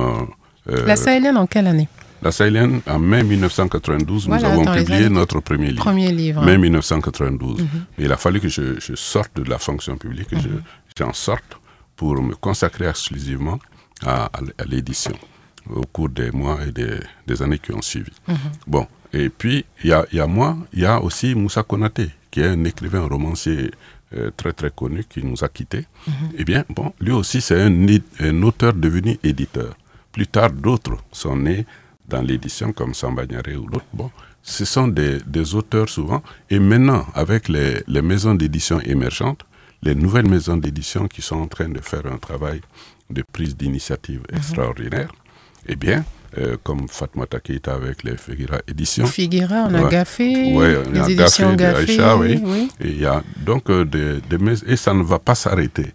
[0.68, 1.88] euh, La sahélienne en quelle année?
[2.22, 5.84] La Sahélienne, en mai 1992, Voilà, nous avons publié notre premier livre.
[5.84, 6.44] Premier livre.
[6.44, 7.60] Mai 1992.
[7.62, 7.68] Mhm.
[7.98, 10.62] Il a fallu que je, je sorte de la fonction publique, que Mhm.
[10.98, 11.56] j'en sorte
[11.96, 13.58] pour me consacrer exclusivement
[14.04, 14.30] à
[14.66, 15.14] l'édition
[15.74, 18.12] au cours des mois et des, des années qui ont suivi.
[18.66, 21.62] Bon, et puis il y a, il y a moi, il y a aussi Moussa
[21.62, 23.70] Konaté, qui est un écrivain romancier
[24.16, 25.84] euh, très très connu qui nous a quittés.
[26.06, 26.14] Mhm.
[26.38, 27.86] Eh bien, bon, lui aussi c'est un,
[28.20, 29.74] un auteur devenu éditeur.
[30.12, 31.66] Plus tard, d'autres sont nés
[32.08, 33.84] dans l'édition comme Samba Niaré ou d'autres.
[33.92, 34.10] Bon,
[34.42, 36.22] ce sont des, des auteurs souvent.
[36.48, 39.44] Et maintenant, avec les, les maisons d'édition émergentes,
[39.82, 42.62] les nouvelles maisons d'édition qui sont en train de faire un travail
[43.10, 44.38] de prise d'initiative Mhm.
[44.38, 45.12] extraordinaire,
[45.68, 46.04] eh bien,
[46.38, 49.06] euh, comme Fatmata Keita avec les Figuera Éditions.
[49.06, 52.40] Figuera, on a Gaffé, Ouais, on les a éditions Gaffé, de Aïcha, oui.
[52.44, 52.68] oui.
[52.80, 54.20] Et il y a donc euh, des,
[54.66, 55.92] et ça ne va pas s'arrêter.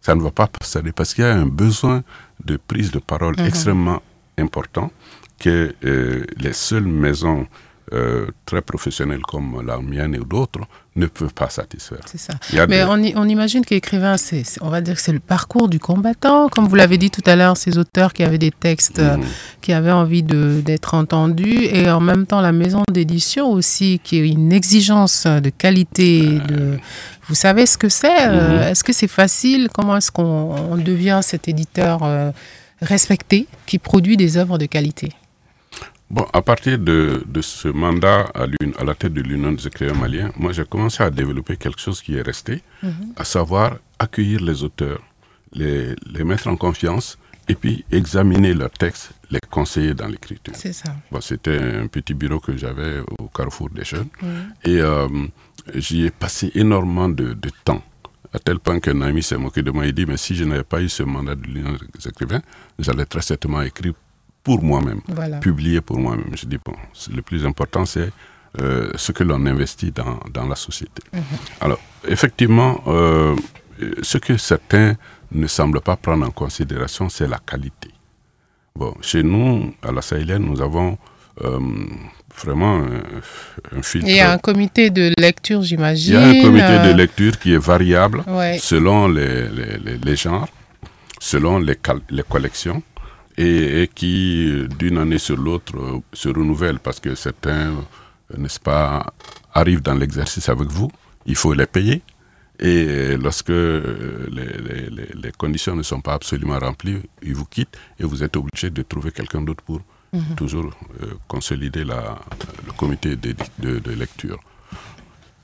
[0.00, 2.02] Ça ne va pas s'arrêter parce qu'il y a un besoin
[2.44, 3.46] de prise de parole Mhm.
[3.46, 4.02] extrêmement
[4.38, 4.90] important
[5.38, 7.46] que euh, les seules maisons
[7.94, 10.60] euh, très professionnelles comme la mienne et d'autres
[10.96, 12.00] ne peuvent pas satisfaire.
[12.06, 12.34] C'est ça.
[12.68, 16.48] Mais on, imagine qu'écrivain, c'est, c'est- on va dire que c'est le parcours du combattant.
[16.48, 19.16] Comme vous l'avez dit tout à l'heure, ces auteurs qui avaient des textes euh,
[19.60, 24.24] qui avaient envie d'être entendus et en même temps la maison d'édition aussi qui a
[24.24, 26.38] une exigence de qualité.
[26.48, 26.78] De,
[27.28, 28.62] vous savez ce que c'est euh, Mhm.
[28.70, 29.68] Est-ce que c'est facile?
[29.74, 32.30] Comment est-ce qu'on on devient cet éditeur euh,
[32.82, 35.10] respecté qui produit des œuvres de qualité?
[36.16, 38.46] Bon, à partir de, de ce mandat à,
[38.84, 42.12] la tête de l'Union des écrivains maliens, moi j'ai commencé à développer quelque chose qui
[42.18, 42.54] est resté,
[42.84, 43.14] Mhm.
[43.16, 45.00] à savoir accueillir les auteurs,
[45.60, 50.54] les, les mettre en confiance et puis examiner leurs textes, les conseiller dans l'écriture.
[50.56, 50.90] C'est ça.
[51.10, 54.10] Bon, C'était un petit bureau que j'avais au Carrefour des Jeunes
[54.64, 55.08] et euh,
[55.74, 57.82] j'y ai passé énormément de, de temps.
[58.32, 59.86] À tel point qu'un ami s'est moqué de moi.
[59.86, 62.42] Il dit Mais si je n'avais pas eu ce mandat de l'Union des écrivains,
[62.78, 63.94] j'allais très certainement écrire
[64.44, 65.38] pour moi-même, Voilà.
[65.38, 66.30] publier pour moi-même.
[66.36, 66.74] Je dis Bon,
[67.14, 68.10] le plus important, c'est
[68.60, 71.02] euh, ce que l'on investit dans, dans la société.
[71.12, 71.22] Mhm.
[71.60, 73.34] Alors, effectivement, euh,
[74.02, 74.94] ce que certains
[75.32, 77.90] ne semblent pas prendre en considération, c'est la qualité.
[78.76, 80.98] Bon, chez nous, à la Sahélienne, nous avons
[81.42, 81.58] euh,
[82.36, 84.06] vraiment un, un filtre.
[84.08, 86.14] Il y a un comité de lecture, Il j'imagine.
[86.14, 88.58] y a un comité de lecture qui est variable Ouais.
[88.60, 90.48] selon les, les, les- les genres,
[91.18, 91.76] selon les
[92.28, 92.82] collections,
[93.36, 98.60] et, et qui, d'une année sur l'autre, euh, se renouvelle parce que certains, euh, n'est-ce
[98.60, 99.12] pas,
[99.52, 100.90] arrivent dans l'exercice avec vous,
[101.26, 102.02] il faut les payer.
[102.60, 104.90] Et lorsque euh, les,
[105.22, 108.82] les- conditions ne sont pas absolument remplies, ils vous quittent et vous êtes obligé de
[108.82, 109.80] trouver quelqu'un d'autre pour
[110.12, 110.36] Mhm.
[110.36, 110.70] toujours
[111.02, 112.16] euh, consolider la,
[112.64, 114.38] le comité de, de- de lecture.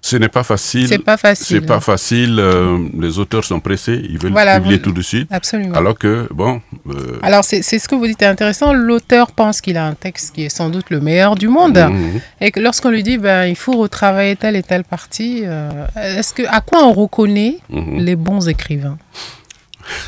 [0.03, 0.89] Ce n'est pas facile.
[0.89, 1.47] C'est pas facile.
[1.61, 2.37] C'est pas facile.
[2.41, 5.29] euh, les auteurs sont pressés, ils veulent Voilà, publier vous- tout de suite.
[5.31, 5.75] Absolument.
[5.77, 6.63] Alors que, bon.
[6.89, 8.73] euh, Alors, c'est ce que vous dites est intéressant.
[8.73, 11.77] L'auteur pense qu'il a un texte qui est sans doute le meilleur du monde.
[11.79, 12.21] Mhm.
[12.41, 16.33] Et que lorsqu'on lui dit, ben, il faut retravailler telle et telle partie, euh, est-ce
[16.33, 17.99] que, à quoi on reconnaît Mhm.
[18.01, 18.97] les bons écrivains?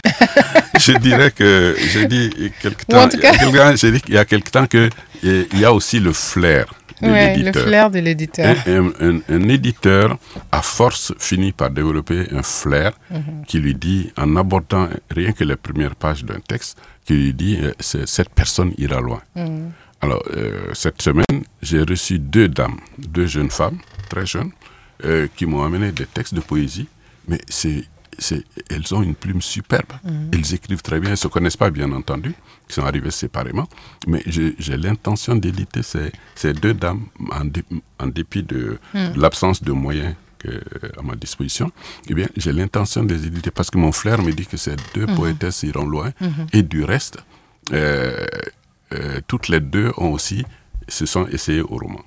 [0.79, 2.31] Je dirais que j'ai dit
[2.63, 4.67] quelque temps, tout il y a cas- quelque- j'ai dit qu'il y a quelque temps
[4.67, 4.89] que
[5.23, 6.67] il y a aussi le flair
[7.03, 8.55] Ouais, le flair de l'éditeur.
[8.67, 10.19] Un, un- un- un éditeur,
[10.51, 13.45] à force, finit par développer un flair Mhm.
[13.47, 17.59] qui lui dit, en abordant rien que les premières pages d'un texte, qui lui dit,
[17.61, 19.21] euh, cette personne ira loin.
[19.35, 19.73] Mhm.
[20.01, 23.79] Alors, euh, cette semaine, j'ai reçu deux dames, deux jeunes femmes,
[24.09, 24.51] très jeunes,
[25.05, 26.89] euh, qui m'ont amené des textes de poésie,
[27.29, 27.85] mais c'est,
[28.71, 29.93] elles ont une plume superbe.
[30.05, 30.31] Mhm.
[30.33, 32.35] Elles écrivent très bien, elles ne se connaissent pas, bien entendu,
[32.69, 33.69] ils sont arrivés séparément,
[34.07, 37.65] mais j'ai, l'intention d'éditer ces, ces deux dames en, dé-
[37.99, 39.13] en dépit de, Mhm.
[39.15, 40.49] de l'absence de moyens que,
[40.99, 41.71] à ma disposition.
[42.09, 44.77] Eh bien, j'ai l'intention de les éditer parce que mon frère me dit que ces
[44.95, 45.17] deux Mhm.
[45.17, 46.47] poétesses iront loin, Mhm.
[46.53, 47.19] et du reste,
[47.73, 48.27] euh,
[48.93, 50.45] euh, toutes les deux ont aussi
[50.89, 52.03] se sont essayées au roman.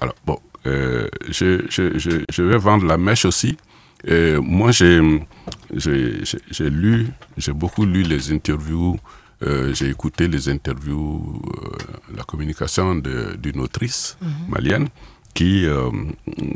[0.00, 3.56] Alors, bon, euh, je, je, je, je vais vendre la mèche aussi.
[4.08, 5.00] Euh, moi, j'ai
[6.70, 8.98] lu, j'ai beaucoup lu les interviews,
[9.42, 14.28] euh, j'ai écouté les interviews, euh, la communication d'une autrice Mhm.
[14.48, 14.88] malienne
[15.34, 15.90] qui, euh,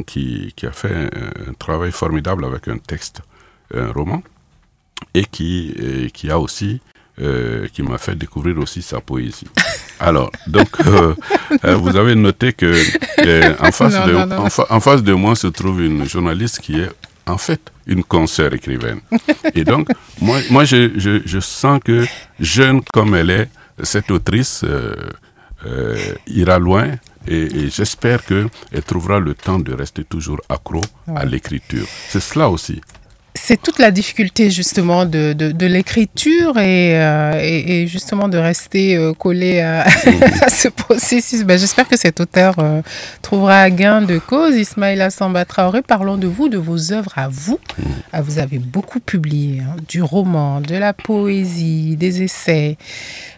[0.06, 3.20] qui, qui a fait un, un travail formidable avec un texte,
[3.74, 4.22] un roman,
[5.14, 6.80] et qui, et qui a aussi,
[7.20, 9.48] euh, qui m'a fait découvrir aussi sa poésie.
[10.00, 11.14] Alors, donc, euh,
[11.66, 12.72] euh, vous avez noté que
[13.62, 14.38] en, face Non, de, non, non.
[14.46, 16.88] En, fa- en face de moi se trouve une journaliste qui est
[17.30, 19.00] en fait une consoeur écrivaine.
[19.54, 19.88] Et donc,
[20.20, 22.06] moi, moi je, je, je sens que
[22.38, 23.48] jeune comme elle est,
[23.82, 24.94] cette autrice euh,
[25.66, 26.88] euh, ira loin
[27.26, 28.48] et, et j'espère qu'elle
[28.86, 30.80] trouvera le temps de rester toujours accro
[31.14, 31.86] à l'écriture.
[32.08, 32.80] C'est cela aussi.
[33.34, 38.36] C'est toute la difficulté justement de, de, de l'écriture et, euh, et, et justement de
[38.38, 39.82] rester euh, collé à,
[40.42, 41.44] à ce processus.
[41.44, 42.82] Ben, J'espère que cet auteur euh,
[43.22, 44.56] trouvera gain de cause.
[44.56, 47.58] Ismaïla Samba Traoré, parlons de vous, de vos œuvres à vous.
[48.12, 52.76] Ah, vous avez beaucoup publié, hein, du roman, de la poésie, des essais.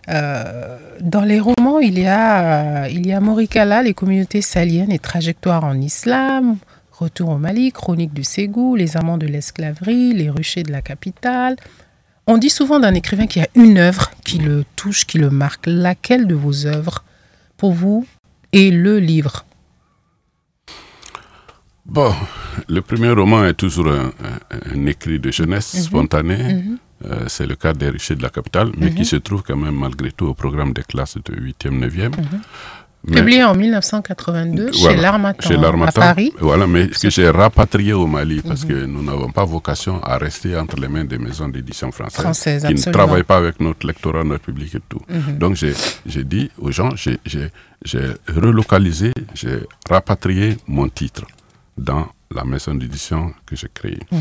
[0.09, 5.65] Dans les romans, il y a, il y a Morikala, les communautés saliennes et trajectoires
[5.65, 6.57] en islam,
[7.03, 11.57] Retour au Mali, Chronique du Ségou, Les amants de l'esclaverie, Les ruchers de la capitale.
[12.29, 15.65] On dit souvent d'un écrivain qui a une œuvre qui le touche, qui le marque.
[15.67, 17.03] Laquelle de vos œuvres,
[17.57, 18.07] pour vous,
[18.53, 19.45] est le livre?
[21.85, 22.15] Bon,
[22.69, 25.81] le premier roman est toujours un, écrit de jeunesse Mhm.
[25.83, 26.37] spontané.
[26.55, 26.79] Mhm.
[27.05, 28.95] Euh, c'est le cas des riches de la capitale, mais Mhm.
[28.95, 32.13] qui se trouve quand même malgré tout au programme des classes de 8e, 9e.
[33.05, 36.33] Mais- Publié en 1982 chez l'Armatan chez à Paris.
[36.41, 38.69] Voilà, mais que j'ai rapatrié au Mali parce Mhm.
[38.69, 42.65] que nous n'avons pas vocation à rester entre les mains des maisons d'édition françaises, Françaises,
[42.65, 45.01] qui ne travaillent pas avec notre lectorat, notre public et tout.
[45.09, 45.37] Mhm.
[45.39, 47.51] Donc j'ai dit aux gens, j'ai
[48.29, 49.59] relocalisé, j'ai
[49.91, 51.23] rapatrié mon titre
[51.77, 53.99] dans la maison d'édition que j'ai créée.
[54.11, 54.21] Mhm.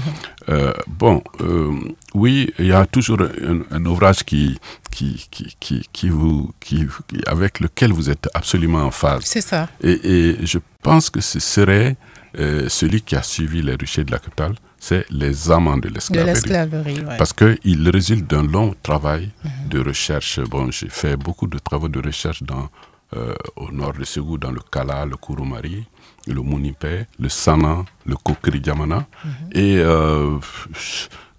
[0.49, 1.72] Euh, bon, euh,
[2.14, 4.59] oui, il y a toujours un, un ouvrage qui,
[4.91, 6.88] qui, qui, qui, qui vous, qui,
[7.28, 9.24] avec lequel vous êtes absolument en phase.
[9.26, 9.70] C'est ça.
[9.82, 9.91] Et,
[10.39, 11.95] et je pense que ce serait
[12.39, 17.01] euh, celui qui a suivi les ruchers de la capitale, c'est les amants de l'esclaverie.
[17.01, 17.18] ouais.
[17.18, 19.30] Parce qu'il résulte d'un long travail
[19.70, 20.39] de recherche.
[20.39, 22.68] Bon, j'ai fait beaucoup de travaux de recherche dans,
[23.16, 25.86] euh, au nord de Ségou, dans le Kala, le Kurumari,
[26.28, 26.86] le Munipe,
[27.19, 29.05] le Sana, le Kokri Diamana,
[29.51, 30.38] et euh,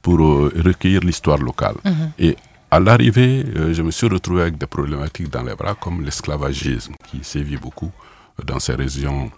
[0.01, 1.77] pour euh, recueillir l'histoire locale.
[1.85, 2.11] Mhm.
[2.19, 2.37] Et
[2.71, 6.95] à l'arrivée, euh, je me suis retrouvé avec des problématiques dans les bras, comme l'esclavagisme,
[7.09, 7.91] qui sévit beaucoup
[8.45, 9.31] dans ces régions,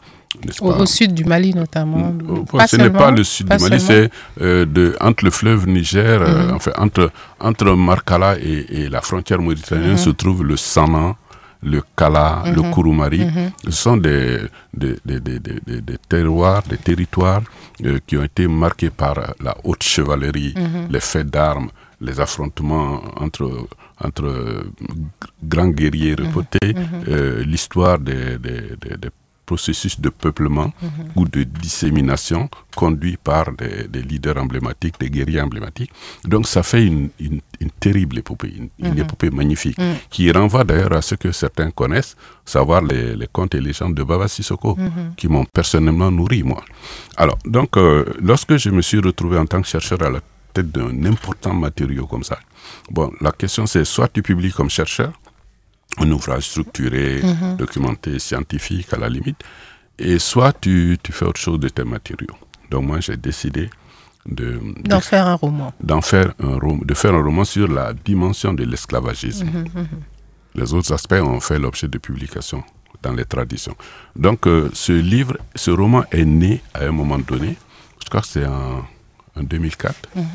[0.61, 0.79] Au, pas?
[0.79, 2.13] au sud du Mali notamment.
[2.51, 6.23] Pas ce n'est pas le sud pas du Mali, c'est euh, entre le fleuve Niger,
[6.23, 6.55] euh, Mhm.
[6.57, 9.97] enfin entre, entre Markala et, et la frontière mauritanienne Mhm.
[9.99, 11.17] se trouve le Sana,
[11.65, 12.73] le Kala, le Mhm.
[12.75, 13.25] Kurumari.
[13.25, 13.51] Mhm.
[13.65, 14.39] Ce sont des,
[14.73, 17.43] des, des, des, terroirs, des territoires
[17.85, 20.89] euh, qui ont été marqués par la haute chevalerie, Mhm.
[20.91, 23.67] les faits d'armes, les affrontements entre,
[24.05, 24.65] entre
[25.43, 26.75] grands guerriers repotés,
[27.09, 28.39] euh, l'histoire des
[29.47, 30.91] processus de peuplement Mhm.
[31.17, 35.93] ou de dissémination conduit par des, des leaders emblématiques, des guerriers emblématiques.
[36.25, 38.99] Donc ça fait une, une- une terrible épopée, une, une Mhm.
[39.05, 39.95] épopée magnifique, Mhm.
[40.11, 44.03] qui renvoie d'ailleurs à ce que certains connaissent, savoir les, les contes et légendes de
[44.03, 44.77] Baba Sissoko,
[45.17, 46.63] qui m'ont personnellement nourri, moi.
[47.17, 50.21] Alors, donc, euh, lorsque je me suis retrouvé en tant que chercheur à la
[50.53, 52.39] tête d'un important matériau comme ça,
[52.91, 55.13] bon, la question c'est soit tu publies comme chercheur,
[55.99, 57.57] un ouvrage structuré, Mhm.
[57.57, 59.41] documenté, scientifique à la limite,
[59.99, 62.37] et soit tu, tu fais autre chose de tes matériaux.
[62.71, 63.71] Donc moi j'ai décidé
[64.27, 65.73] de D'en de- faire un roman.
[65.81, 69.47] d'en faire un roman, de faire un roman sur la dimension de l'esclavagisme.
[69.47, 69.87] Mhm, mhm.
[70.57, 72.63] Les autres aspects ont fait l'objet de publications
[73.03, 73.77] dans les traditions.
[74.17, 77.57] Donc euh, ce livre, ce roman est né à un moment donné,
[78.03, 78.85] je crois que c'est en,
[79.37, 80.09] en 2004.
[80.17, 80.23] Mhm.
[80.23, 80.27] En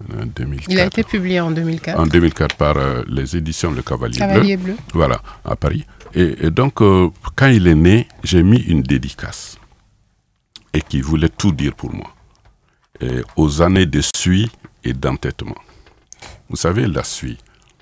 [0.00, 0.70] 2004.
[0.70, 1.98] Il a été publié en 2004.
[1.98, 4.76] En 2004 par euh, les éditions Le Cavalier, Cavalier Bleu.
[4.92, 5.84] Voilà, à Paris.
[6.14, 9.56] Et, et donc, euh, quand il est né, j'ai mis une dédicace.
[10.72, 12.10] Et qui voulait tout dire pour moi.
[13.00, 14.50] Et aux années de suie
[14.82, 15.56] et d'entêtement.
[16.48, 17.38] Vous savez, la suie.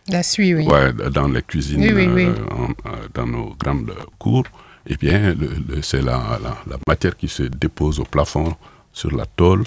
[0.08, 0.66] La suie, oui.
[0.66, 2.24] Ouais, dans les cuisines, Oui, oui, oui.
[2.26, 4.44] euh, en- euh, dans nos grandes cours,
[4.86, 5.34] eh bien,
[5.82, 8.54] c'est la, la- la matière qui se dépose au plafond
[8.92, 9.64] sur la tôle,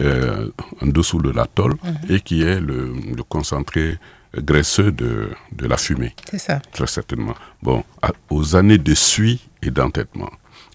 [0.00, 0.50] euh,
[0.82, 1.96] en dessous de la tôle, Mhm.
[2.10, 3.98] et qui est le, le concentré
[4.36, 6.14] graisseux de, de la fumée.
[6.30, 6.60] C'est ça.
[6.72, 7.34] Très certainement.
[7.62, 10.30] Bon, à- aux années de suie et d'entêtement.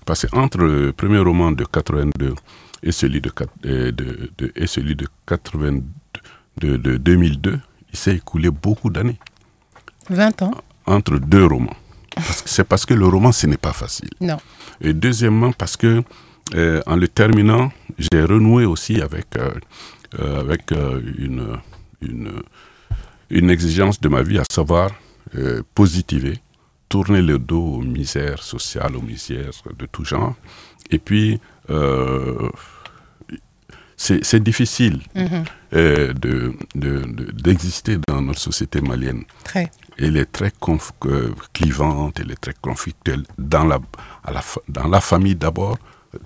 [0.06, 2.36] Parce qu'entre le premier roman de 82
[2.82, 3.32] et celui de,
[3.66, 5.84] euh, de, de- et celui de 82,
[6.58, 7.60] de, de 2002,
[7.94, 9.18] il s'est écoulé beaucoup d'années
[10.10, 10.54] 20 ans
[10.86, 11.76] entre deux romans.
[12.16, 14.10] Que c'est parce que le roman, ce n'est pas facile.
[14.20, 14.38] Non.
[14.82, 16.04] Et deuxièmement, parce que
[16.56, 19.52] euh, en le terminant, j'ai renoué aussi avec, euh,
[20.20, 21.58] euh, avec euh, une,
[22.02, 22.32] une,
[23.30, 24.92] une exigence de ma vie, à savoir
[25.36, 26.40] euh, positiver,
[26.90, 30.36] tourner le dos aux misères sociales, aux misères de tout genre.
[30.92, 31.40] Et puis,
[33.98, 35.00] c'est difficile
[36.76, 39.24] de- de- d'exister dans notre société malienne.
[39.44, 39.72] Très.
[39.98, 40.52] Elle est très
[41.54, 43.80] clivante, elle est très conflictuelle dans la,
[44.24, 45.78] à la fa- dans la famille d'abord,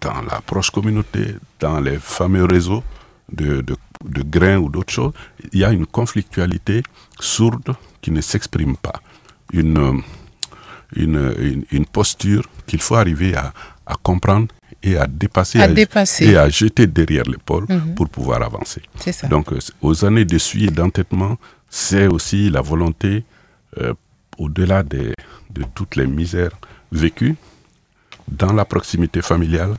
[0.02, 2.84] dans la proche communauté, dans les fameux réseaux
[3.32, 3.76] de, de,
[4.06, 5.14] de grains ou d'autres choses.
[5.54, 6.84] Il y a une conflictualité
[7.20, 9.02] sourde qui ne s'exprime pas.
[9.54, 10.02] Une,
[10.96, 13.54] une, une, une posture qu'il faut arriver à,
[13.86, 14.48] à comprendre
[14.84, 16.26] et à dépasser, À dépasser.
[16.28, 17.96] et à jeter derrière l'épaule Mhm.
[17.96, 18.82] pour pouvoir avancer.
[19.00, 19.28] Ça.
[19.28, 21.38] Donc, euh, aux années de suie et d'entêtement,
[21.70, 23.24] c'est aussi la volonté,
[23.80, 23.94] euh,
[24.38, 25.14] au-delà de
[25.74, 26.52] toutes les misères
[26.92, 27.36] vécues,
[28.32, 29.74] dans la proximité familiale,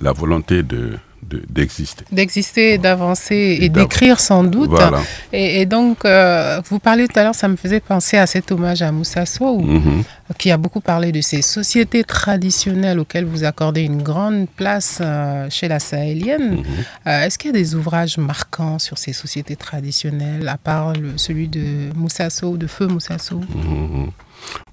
[0.00, 2.04] la volonté de de- d'exister.
[2.10, 4.70] D'exister, d'avancer et, d'écrire sans doute.
[4.70, 4.98] Voilà.
[5.32, 8.50] Et, et donc, euh, vous parlez tout à l'heure, ça me faisait penser à cet
[8.50, 10.02] hommage à Moussa Sow, Mhm.
[10.36, 15.46] qui a beaucoup parlé de ces sociétés traditionnelles auxquelles vous accordez une grande place euh,
[15.48, 16.56] chez la sahélienne.
[16.56, 16.64] Mhm.
[17.06, 21.16] Euh, Est-ce qu'il y a des ouvrages marquants sur ces sociétés traditionnelles, à part le-
[21.18, 23.36] celui de Moussa Sow, de Feu Moussa Sow?
[23.54, 24.10] Mhm.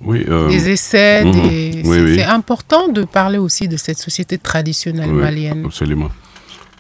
[0.02, 1.24] Oui, euh, des essais.
[1.26, 1.32] mhm.
[1.32, 2.22] des- Oui, c'est oui.
[2.24, 5.64] important de parler aussi de cette société traditionnelle Oui, malienne.
[5.66, 6.10] Absolument.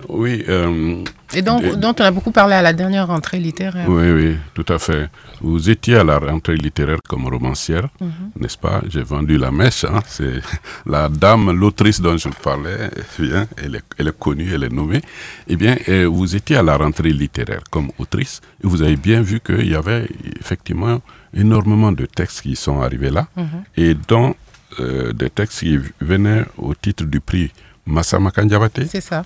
[0.07, 0.45] Oui.
[0.47, 3.85] euh, Et donc, et- dont on a beaucoup parlé à la dernière rentrée littéraire.
[3.89, 5.09] Oui, oui, tout à fait.
[5.41, 8.09] Vous étiez à la rentrée littéraire comme romancière, Mhm.
[8.39, 8.81] n'est-ce pas?
[8.87, 9.83] J'ai vendu la mèche.
[9.83, 9.99] hein.
[10.07, 10.39] C'est
[10.85, 15.01] la dame, l'autrice dont je parlais, vient, elle est, elle est connue, elle est nommée.
[15.49, 15.75] Eh bien,
[16.07, 19.75] vous étiez à la rentrée littéraire comme autrice et vous avez bien vu qu'il y
[19.75, 20.07] avait
[20.39, 21.01] effectivement
[21.33, 23.47] énormément de textes qui sont arrivés là Mhm.
[23.77, 24.35] et dont
[24.79, 27.51] euh, des textes qui venaient au titre du prix
[27.85, 28.81] Massama Kandiabate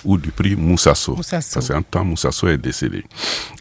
[0.05, 1.15] ou du prix Moussasso.
[1.17, 1.53] Moussasso.
[1.55, 3.03] Parce qu'un temps, Moussasso est décédé.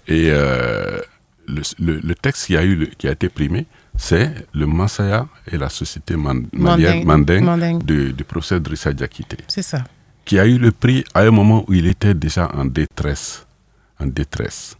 [0.06, 1.00] Et euh,
[1.48, 3.66] le, le- le texte qui a, eu, qui a été primé,
[3.98, 7.04] c'est le Masaya et la société man- Manding.
[7.04, 7.82] Manding Manding.
[7.82, 9.82] du, du professeur Drissa Diakité, C'est ça.
[10.24, 13.44] qui a eu le prix à un moment où il était déjà en détresse.
[13.98, 14.76] En détresse.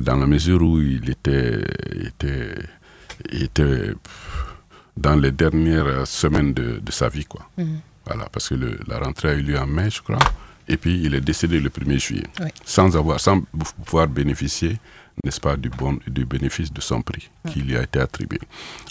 [0.00, 1.62] Dans la mesure où il était,
[2.02, 2.54] était,
[3.30, 3.92] était
[4.96, 7.24] dans les dernières semaines de, de sa vie.
[7.24, 7.48] Quoi.
[7.58, 7.80] Mhm.
[8.06, 10.18] Voilà, parce que le- la rentrée a eu lieu en mai, je crois,
[10.68, 12.48] et puis il est décédé le 1er juillet, Oui.
[12.64, 13.40] sans avoir, sans
[13.84, 14.78] pouvoir bénéficier,
[15.24, 18.38] n'est-ce pas, du, bon, du bénéfice de son prix qui lui a été attribué.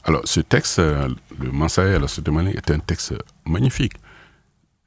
[0.04, 1.08] Alors, ce texte, euh,
[1.40, 3.14] le Mansaya à la société malienne, est un texte
[3.46, 3.94] magnifique.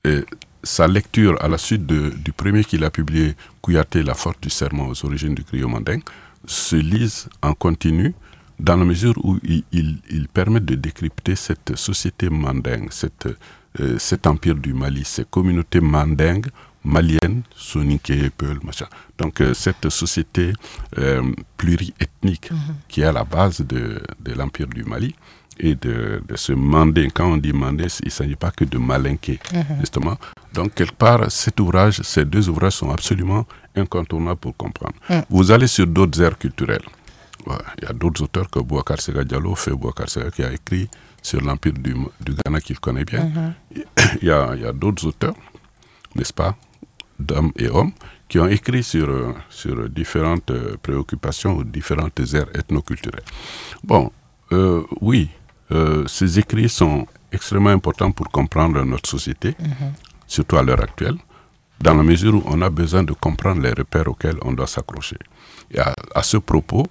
[0.05, 0.24] Et
[0.62, 4.51] sa lecture à la suite de- du premier qu'il a publié, Kouyaté, La force du
[4.51, 6.03] serment aux origines du griot manding,
[6.47, 8.14] se lise en continu
[8.59, 13.29] dans la mesure où il, il, il permet de décrypter cette société mandingue, cette,
[13.81, 16.47] euh, cet empire du Mali, ces communautés mandingues,
[16.85, 18.87] maliennes, soninké, peul, machin.
[19.19, 20.53] Donc euh, cette société
[20.99, 21.23] euh,
[21.57, 22.51] pluriethnique
[22.89, 25.15] qui est à la base de, de l'empire du Mali
[25.61, 27.09] et de, de ce mandé.
[27.13, 29.81] Quand on dit mandé, il ne s'agit pas que de malinqué, Mhm.
[29.81, 30.17] justement.
[30.55, 33.45] Donc, quelque part, cet ouvrage, ces deux ouvrages sont absolument
[33.77, 34.95] incontournables pour comprendre.
[35.11, 35.21] Mm.
[35.29, 36.87] Vous allez sur d'autres aires culturelles.
[37.49, 40.53] Ouais, Il y a d'autres auteurs que Bouakar Sega Diallo, fait Bouakar Sega, qui a
[40.53, 40.88] écrit
[41.22, 43.55] sur l'empire du, du Ghana qu'il connaît bien.
[44.22, 45.34] Il y a, il y a d'autres auteurs,
[46.14, 46.57] n'est-ce pas,
[47.18, 47.92] d'hommes et hommes,
[48.28, 53.24] qui ont écrit sur, sur différentes préoccupations ou différentes aires ethnoculturelles.
[53.84, 54.11] Bon,
[54.53, 55.28] euh, oui,
[55.72, 59.55] euh, ces écrits sont extrêmement importants pour comprendre notre société,
[60.26, 61.16] surtout à l'heure actuelle,
[61.80, 65.18] dans la mesure où on a besoin de comprendre les repères auxquels on doit s'accrocher.
[65.70, 66.86] Et à, à ce propos,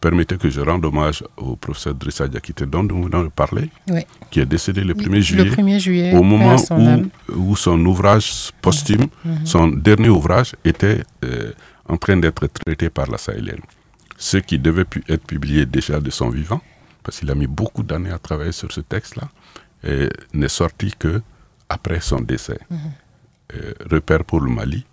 [0.00, 4.02] permettez que je rende hommage au professeur Drissa Diakité, dont nous venons de parler, Oui.
[4.30, 7.78] qui est décédé le 1er Le juillet, 1er juillet, au moment son où, où son
[7.86, 9.46] ouvrage posthume, Mhm.
[9.46, 11.52] son dernier ouvrage, était euh,
[11.88, 13.60] en train d'être traité par la Sahélienne.
[14.16, 16.60] Ce qui devait pu- être publié déjà de son vivant,
[17.02, 19.28] parce qu'il a mis beaucoup d'années à travailler sur ce texte-là,
[20.32, 21.20] n'est sorti que
[21.68, 22.58] après son décès.
[22.70, 22.78] Mhm.
[23.54, 24.84] Euh, repère pour le Mali.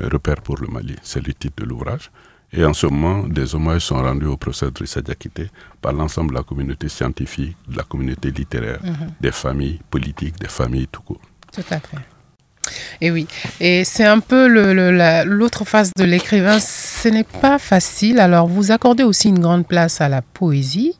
[0.00, 2.10] Euh, repère pour le Mali, c'est le titre de l'ouvrage.
[2.54, 5.50] Et en ce moment, des hommages sont rendus au professeur Drissa Diakité
[5.80, 9.08] par l'ensemble de la communauté scientifique, de la communauté littéraire, Mhm.
[9.20, 11.20] des familles politiques, des familles tout court.
[11.52, 11.96] Tout à fait.
[13.00, 13.26] Et oui,
[13.58, 16.58] et c'est un peu la- l'autre face de l'écrivain.
[16.60, 18.20] Ce n'est pas facile.
[18.20, 20.96] Alors, vous accordez aussi une grande place à la poésie.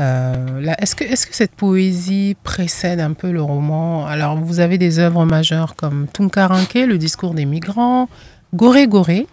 [0.00, 4.06] Euh, Est-ce que, est que cette poésie précède un peu le roman?
[4.06, 8.08] Alors, vous avez des œuvres majeures comme Tunkaranke, Le discours des migrants,
[8.54, 9.26] Goré Goré.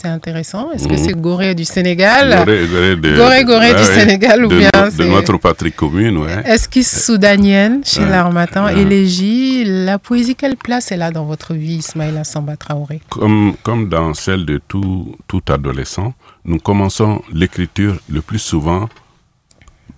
[0.00, 0.70] C'est intéressant.
[0.72, 0.98] Est-ce que Mhm.
[0.98, 2.30] c'est Goré du Sénégal?
[2.44, 6.16] Goré, Goré de- Goré Goré ouais, du Sénégal ou de bien de notre patrie commune,
[6.18, 6.42] ouais.
[6.46, 8.08] Esquisse soudanienne chez Ouais.
[8.08, 8.80] l'Armatan, Ouais.
[8.80, 9.64] Élégie.
[9.66, 13.02] La poésie, quelle place elle a dans votre vie, Ismaïla Samba Traoré?
[13.10, 16.14] Comme, comme dans celle de tout, tout adolescent,
[16.46, 18.88] nous commençons l'écriture le plus souvent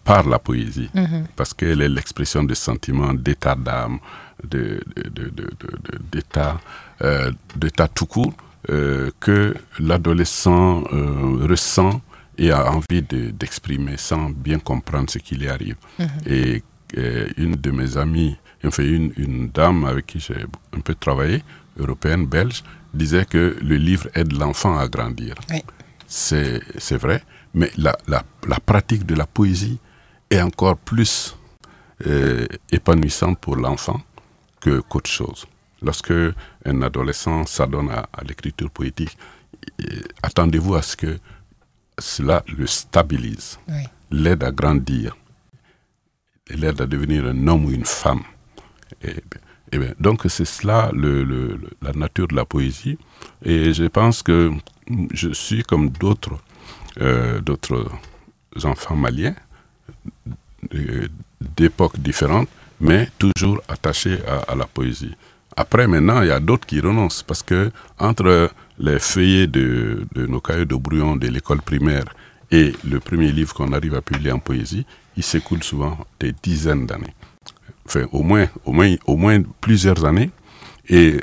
[0.04, 1.26] par la poésie, Mhm.
[1.36, 3.98] parce qu'elle est l'expression de sentiments, d'état d'âme,
[4.42, 6.58] de, de, de- de- d'état,
[7.02, 8.32] euh, d'état tout court
[8.68, 12.00] que l'adolescent euh, ressent
[12.38, 15.76] et a envie de- d'exprimer sans bien comprendre ce qui lui arrive.
[15.98, 16.08] Mhm.
[16.26, 16.62] Et
[16.98, 20.44] euh, une de mes amies, enfin une, une dame avec qui j'ai
[20.76, 21.42] un peu travaillé,
[21.78, 22.62] européenne, belge,
[22.94, 25.34] disait que le livre aide l'enfant à grandir.
[25.50, 25.62] Oui.
[26.06, 27.22] C'est c'est vrai,
[27.54, 29.78] mais la, la, la pratique de la poésie
[30.30, 31.34] est encore plus
[32.06, 34.00] euh, épanouissante pour l'enfant
[34.60, 35.46] que qu'autre chose.
[35.82, 36.12] Lorsque
[36.64, 39.16] un adolescent s'adonne à, à l'écriture poétique,
[39.80, 41.18] euh, attendez-vous à ce que
[41.98, 43.82] cela le stabilise, Oui.
[44.10, 45.16] l'aide à grandir,
[46.50, 48.22] l'aide à devenir un homme ou une femme.
[49.02, 49.16] Et,
[49.72, 52.98] et bien, donc c'est cela le, le- le- la nature de la poésie.
[53.44, 54.50] Et je pense que
[55.12, 56.38] je suis comme d'autres
[57.00, 57.90] euh, d'autres
[58.64, 59.34] enfants maliens
[60.74, 61.08] euh,
[61.40, 62.48] d'époques différentes,
[62.80, 65.14] mais toujours attachés à, à la poésie.
[65.56, 70.26] Après, maintenant, il y a d'autres qui renoncent parce que entre les feuillets de, de
[70.26, 72.04] nos cahiers de brouillon de l'école primaire
[72.50, 74.86] et le premier livre qu'on arrive à publier en poésie,
[75.16, 77.14] il s'écoule souvent des dizaines d'années.
[77.86, 80.30] Enfin, au moins, au moins, au moins plusieurs années.
[80.88, 81.20] Et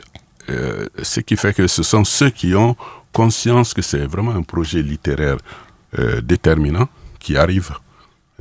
[0.50, 2.76] euh, ce qui fait que ce sont ceux qui ont
[3.14, 5.38] conscience que c'est vraiment un projet littéraire
[5.98, 6.88] euh, déterminant
[7.20, 7.74] qui arrivent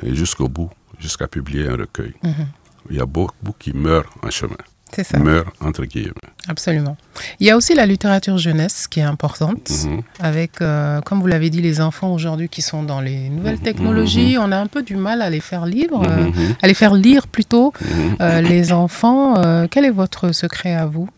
[0.02, 2.14] jusqu'au bout, jusqu'à publier un recueil.
[2.22, 2.46] Mhm.
[2.90, 4.56] Il y a beaucoup qui meurent en chemin.
[4.94, 5.18] C'est ça.
[5.18, 6.12] Meurent entre guillemets.
[6.48, 6.96] Absolument.
[7.40, 10.00] Il y a aussi la littérature jeunesse qui est importante, Mhm.
[10.20, 14.36] avec, euh, comme vous l'avez dit, les enfants aujourd'hui qui sont dans les nouvelles technologies.
[14.40, 16.54] On a un peu du mal à les faire lire, euh, Mhm.
[16.62, 17.72] à les faire lire plutôt.
[17.80, 18.16] Mhm.
[18.20, 21.08] Euh, les enfants, quel est votre secret à vous?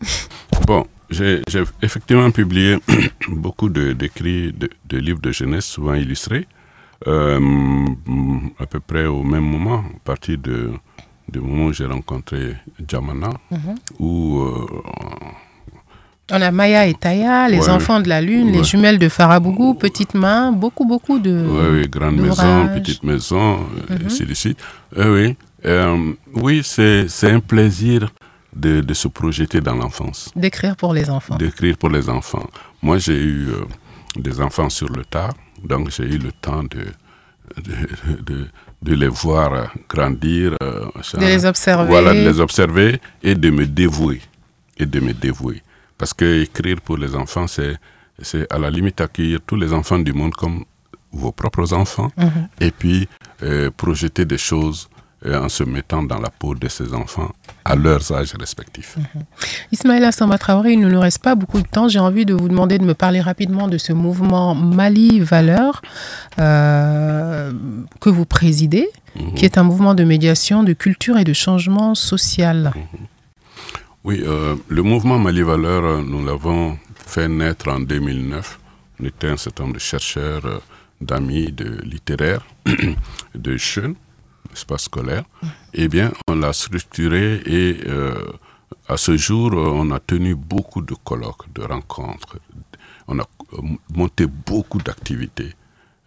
[0.67, 1.41] Bon, j'ai
[1.81, 2.77] effectivement publié
[3.29, 6.45] beaucoup de- d'écrits, de, de livres de jeunesse, souvent illustrés,
[7.05, 10.71] à peu près au même moment, à partir de,
[11.29, 12.55] du moment où j'ai rencontré
[12.87, 13.75] Jamana, Mhm.
[13.99, 14.67] où euh,
[16.33, 17.69] On a Maya et Taya, les Ouais.
[17.69, 21.45] enfants de la Lune, les jumelles de Farabougou, Petite Main, beaucoup, beaucoup de.
[21.45, 23.59] Oui, oui, grande maison, petite maison,
[23.89, 24.57] euh, de suite.
[24.97, 28.09] Euh, oui, euh, oui c'est c'est un plaisir
[28.55, 31.35] de, de se projeter dans l'enfance, D'écrire pour les enfants.
[31.35, 32.47] d'écrire pour les enfants.
[32.81, 33.65] Moi, j'ai eu euh,
[34.15, 36.85] des enfants sur le tard, donc j'ai eu le temps de,
[37.57, 38.47] de, de,
[38.81, 40.55] de les voir grandir.
[40.63, 40.85] euh.
[41.13, 41.87] De les observer.
[41.87, 44.21] Voilà, de les observer et de me dévouer.
[44.77, 45.61] Et de me dévouer.
[45.97, 47.75] Parce que écrire pour les enfants, c'est
[48.21, 50.63] c'est à la limite accueillir tous les enfants du monde comme
[51.11, 52.47] vos propres enfants Mhm.
[52.59, 53.07] et puis
[53.43, 54.87] euh, projeter des choses
[55.25, 57.31] en se mettant dans la peau de ces enfants
[57.63, 58.97] à leurs âges respectifs.
[59.71, 61.87] Ismaël Samba Traoré, il ne nous reste pas beaucoup de temps.
[61.87, 65.81] J'ai envie de vous demander de me parler rapidement de ce mouvement Mali Valeurs
[66.39, 67.51] euh,
[67.99, 69.33] que vous présidez, Mhm.
[69.35, 72.71] qui est un mouvement de médiation, de culture et de changement social.
[74.03, 78.57] Oui, euh, le mouvement Mali Valeur, euh, nous l'avons fait naître en 2009.
[79.01, 80.61] On était un certain nombre de chercheurs,
[81.01, 82.45] d'amis, de littéraires,
[83.35, 83.95] de jeunes,
[84.53, 85.23] espace scolaire.
[85.73, 88.13] Eh bien, on l'a structuré et euh,
[88.87, 92.37] à ce jour, on a tenu beaucoup de colloques, de rencontres.
[93.07, 93.27] On a
[93.93, 95.53] monté beaucoup d'activités.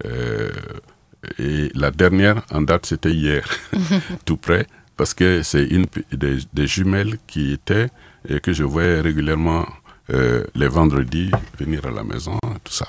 [0.04, 0.50] Euh,
[1.38, 3.48] et la dernière en date, c'était hier,
[4.24, 4.66] tout près,
[4.96, 7.88] parce que c'est une des, jumelles qui étaient
[8.28, 9.66] et que je voyais régulièrement
[10.10, 12.88] euh, les vendredis venir à la maison, tout ça,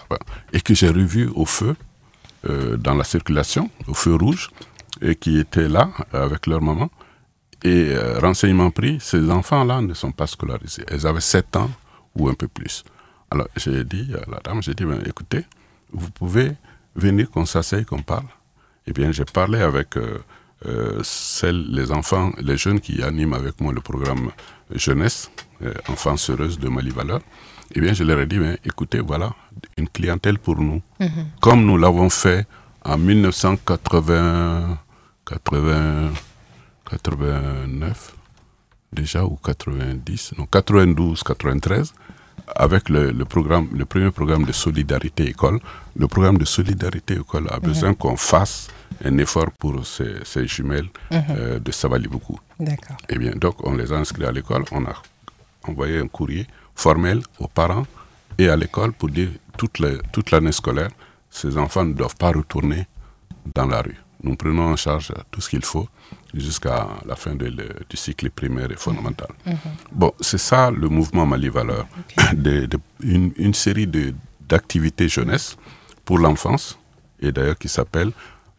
[0.52, 1.76] et que j'ai revu au feu
[2.78, 4.52] dans la circulation, au feu rouge,
[5.02, 6.90] et qui étaient là avec leur maman.
[7.64, 10.84] Et euh, renseignement pris, ces enfants-là ne sont pas scolarisés.
[10.88, 11.72] Elles avaient 7 ans
[12.16, 12.84] ou un peu plus.
[13.32, 15.46] Alors j'ai dit à la dame, j'ai dit, Ben, écoutez,
[15.92, 16.52] vous pouvez
[16.96, 18.26] venir qu'on s'asseye, qu'on parle.
[18.88, 20.20] Eh bien, j'ai parlé avec euh,
[20.68, 24.32] euh, celles, les enfants, les jeunes qui animent avec moi le programme
[24.74, 25.32] jeunesse,
[25.64, 27.20] euh, enfance heureuse de Mali Valeur.
[27.74, 29.34] Eh bien, je leur ai dit, Ben, écoutez, voilà,
[29.78, 30.82] une clientèle pour nous.
[31.00, 31.10] Mhm.
[31.42, 32.46] Comme nous l'avons fait
[32.84, 34.78] en 1980,
[35.26, 36.12] 80,
[36.90, 38.14] 89,
[38.94, 41.94] déjà, ou 90, non, 92, 93,
[42.56, 45.60] avec le, le programme, le premier programme de solidarité école.
[45.98, 47.96] Le programme de solidarité école a besoin Mhm.
[47.96, 48.68] qu'on fasse
[49.04, 51.24] un effort pour ces, ces jumelles Mhm.
[51.32, 52.40] euh, de Savalibougou.
[52.60, 52.98] D'accord.
[53.10, 54.64] Eh bien, donc, on les a inscrits à l'école.
[54.72, 54.94] On a
[55.68, 56.46] envoyé un courrier
[56.76, 57.88] formel aux parents
[58.38, 60.92] et à l'école pour dire toute l'année scolaire,
[61.32, 62.86] ces enfants ne doivent pas retourner
[63.56, 63.98] dans la rue.
[64.26, 65.88] Nous prenons en charge tout ce qu'il faut
[66.34, 69.30] jusqu'à la fin de le- du cycle primaire et fondamental.
[69.46, 69.56] Mhm.
[70.02, 71.86] Bon, c'est ça le mouvement Mali Valeur.
[72.46, 72.80] De- de-
[73.16, 73.88] une, une série
[74.52, 75.58] d'activités jeunesse
[76.06, 76.78] pour l'enfance,
[77.22, 78.12] et d'ailleurs qui s'appelle,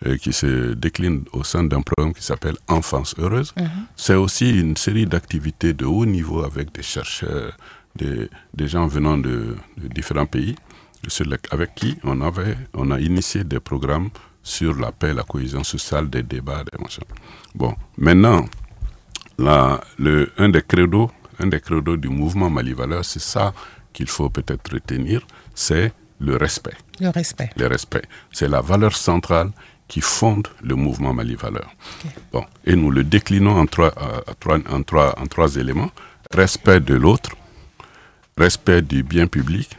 [0.07, 3.53] euh, qui se décline au sein d'un programme qui s'appelle Enfance heureuse.
[3.57, 3.69] Mhm.
[3.97, 7.57] C'est aussi une série d'activités de haut niveau avec des chercheurs,
[7.97, 10.55] des, des gens venant de, de différents pays,
[11.51, 14.11] avec qui on, avait, on a initié des programmes
[14.47, 17.03] sur la paix, la cohésion sociale, des débats, des machins.
[17.53, 18.45] Bon, maintenant,
[19.39, 23.53] la, le, un des credos, un des credos du mouvement Mali Valeur, c'est ça
[23.93, 26.77] qu'il faut peut-être retenir, c'est le respect.
[27.01, 27.51] Le respect.
[27.57, 28.03] Le respect.
[28.33, 29.51] C'est la valeur centrale
[29.89, 31.69] qui fonde le mouvement Mali Valeur.
[32.33, 35.91] Bon, et nous le déclinons en trois, euh, à trois- en trois, en trois éléments.
[36.33, 37.31] Respect de l'autre,
[38.39, 39.77] respect du bien public,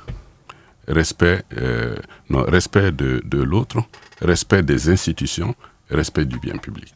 [0.89, 1.95] respect, euh,
[2.29, 3.77] non, respect de, de l'autre,
[4.21, 5.55] respect des institutions,
[5.89, 6.93] respect du bien public.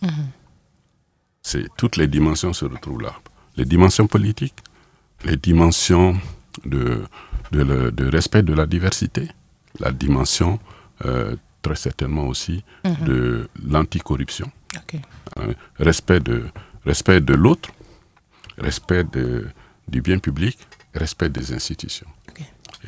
[1.41, 3.15] C'est toutes les dimensions se retrouvent là.
[3.57, 4.55] Les dimensions politiques,
[5.26, 6.17] les dimensions
[6.65, 7.03] de,
[7.51, 9.28] de, le- de respect de la diversité,
[9.80, 10.59] la dimension
[11.05, 13.05] euh, très certainement aussi Mhm.
[13.05, 14.99] de l'anticorruption, Ok.
[15.38, 16.45] hein, respect de,
[16.86, 17.69] respect de l'autre,
[18.57, 19.47] respect de,
[19.88, 20.57] du bien public,
[20.93, 22.07] respect des institutions.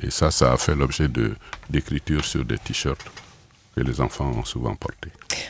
[0.02, 1.36] Et ça, ça a fait l'objet de-
[1.70, 3.06] d'écriture sur des t-shirts
[3.76, 5.10] que les enfants ont souvent porté.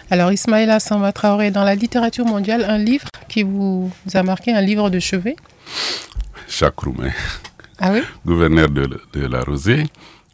[0.10, 4.62] Alors Ismaïla Samba Traoré, dans la littérature mondiale, un livre qui vous a marqué, un
[4.62, 5.36] livre de chevet?
[6.48, 7.12] Jacques Roumain,
[7.80, 8.02] Ah oui?
[8.26, 9.86] gouverneur de, de la Rosée,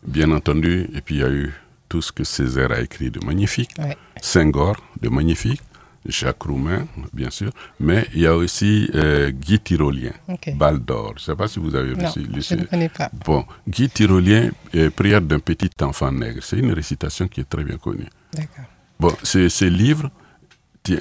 [0.05, 1.53] bien entendu, et puis il y a eu
[1.87, 3.97] tout ce que Césaire a écrit de magnifique, Ouais.
[4.21, 5.61] Senghor de magnifique,
[6.09, 10.53] Jacques Roumain, bien sûr, mais il y a aussi euh, Guy Tyrolien, Ok.
[10.55, 11.13] Balle d'or.
[11.17, 13.09] Je ne sais pas si vous avez Non, lu je ne connais pas.
[13.25, 16.41] Bon, Guy Tyrolien, euh, Prière d'un petit enfant nègre.
[16.43, 18.07] C'est une récitation qui est très bien connue.
[18.33, 18.65] D'accord.
[18.99, 20.09] Bon, ce, livre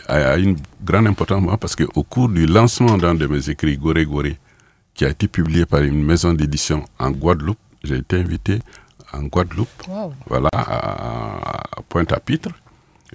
[0.09, 4.05] a une grande importance moi, parce qu'au cours du lancement d'un de mes écrits, Goré
[4.05, 4.39] Goré,
[4.95, 8.59] qui a été publié par une maison d'édition en Guadeloupe, j'ai été invité
[9.13, 10.13] en Guadeloupe, Wow.
[10.27, 12.51] voilà, à, à Pointe-à-Pitre,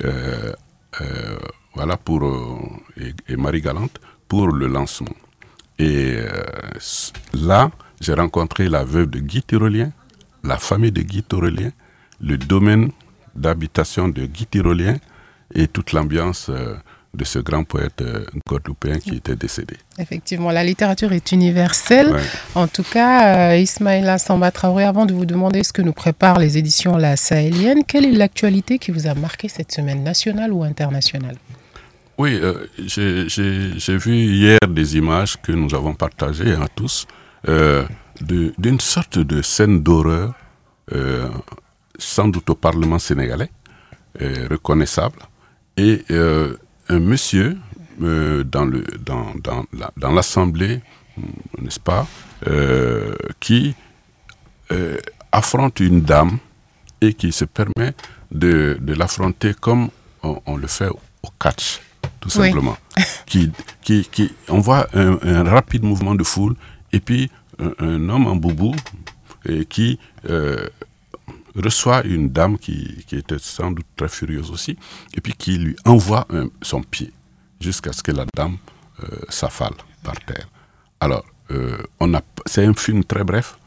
[0.03, 0.53] euh,
[1.01, 1.37] euh,
[1.76, 2.59] voilà, pour, euh,
[2.97, 5.15] et, et Marie-Galante, pour le lancement.
[5.80, 6.43] Et euh,
[7.34, 9.91] là, j'ai rencontré la veuve de Guy Tyrolien,
[10.43, 11.71] la famille de Guy Tyrolien,
[12.21, 12.91] le domaine
[13.36, 14.97] d'habitation de Guy Tyrolien
[15.53, 16.76] et toute l'ambiance euh,
[17.13, 19.76] de ce grand poète euh, guadeloupéen qui était décédé.
[19.99, 22.11] Effectivement, la littérature est universelle.
[22.11, 22.21] Ouais.
[22.55, 26.39] En tout cas, euh, Ismaïla Samba Traoré, avant de vous demander ce que nous préparent
[26.39, 30.63] les éditions La Sahélienne, quelle est l'actualité qui vous a marqué cette semaine, nationale ou
[30.63, 31.36] internationale?
[32.18, 37.07] Oui, euh, j'ai- vu hier des images que nous avons partagées à tous
[37.49, 37.84] euh,
[38.22, 40.34] d'une sorte de scène d'horreur,
[40.93, 41.28] euh,
[41.97, 43.49] sans doute au Parlement sénégalais,
[44.49, 45.18] reconnaissable,
[45.76, 47.57] et un monsieur
[47.99, 48.70] dans
[50.14, 50.82] l'Assemblée,
[51.59, 52.05] n'est-ce pas,
[53.39, 53.76] qui
[55.32, 56.38] affronte une dame
[57.01, 57.93] et qui se permet
[58.32, 59.89] de, l'affronter comme
[60.22, 61.82] on le fait au catch,
[62.24, 62.47] tout Oui.
[62.47, 62.78] simplement.
[63.26, 63.51] qui,
[63.82, 66.55] qui, qui, on voit un, un rapide mouvement de foule
[66.91, 68.74] et puis un, un homme en boubou
[69.45, 69.99] et qui
[70.30, 70.67] euh,
[71.55, 74.78] reçoit une dame qui, qui était sans doute très furieuse aussi
[75.15, 77.11] et puis qui lui envoie un- son pied
[77.59, 78.57] jusqu'à ce que la dame
[79.03, 80.47] euh, s'affale par terre.
[80.99, 83.57] Alors, euh, on a, c'est un film très bref.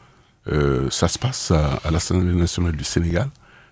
[0.89, 3.27] Ça se passe à, à l'Assemblée nationale du Sénégal,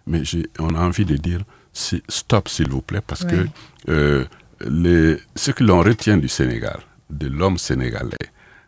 [0.06, 1.40] mais j'ai- on a envie de dire
[1.72, 3.46] si- stop, s'il vous plaît, parce Ouais.
[3.88, 4.28] que
[4.62, 6.80] les, ce que l'on retient du Sénégal,
[7.10, 8.18] de l'homme sénégalais,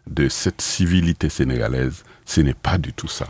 [0.06, 3.28] de cette civilité sénégalaise, ce n'est pas du tout ça.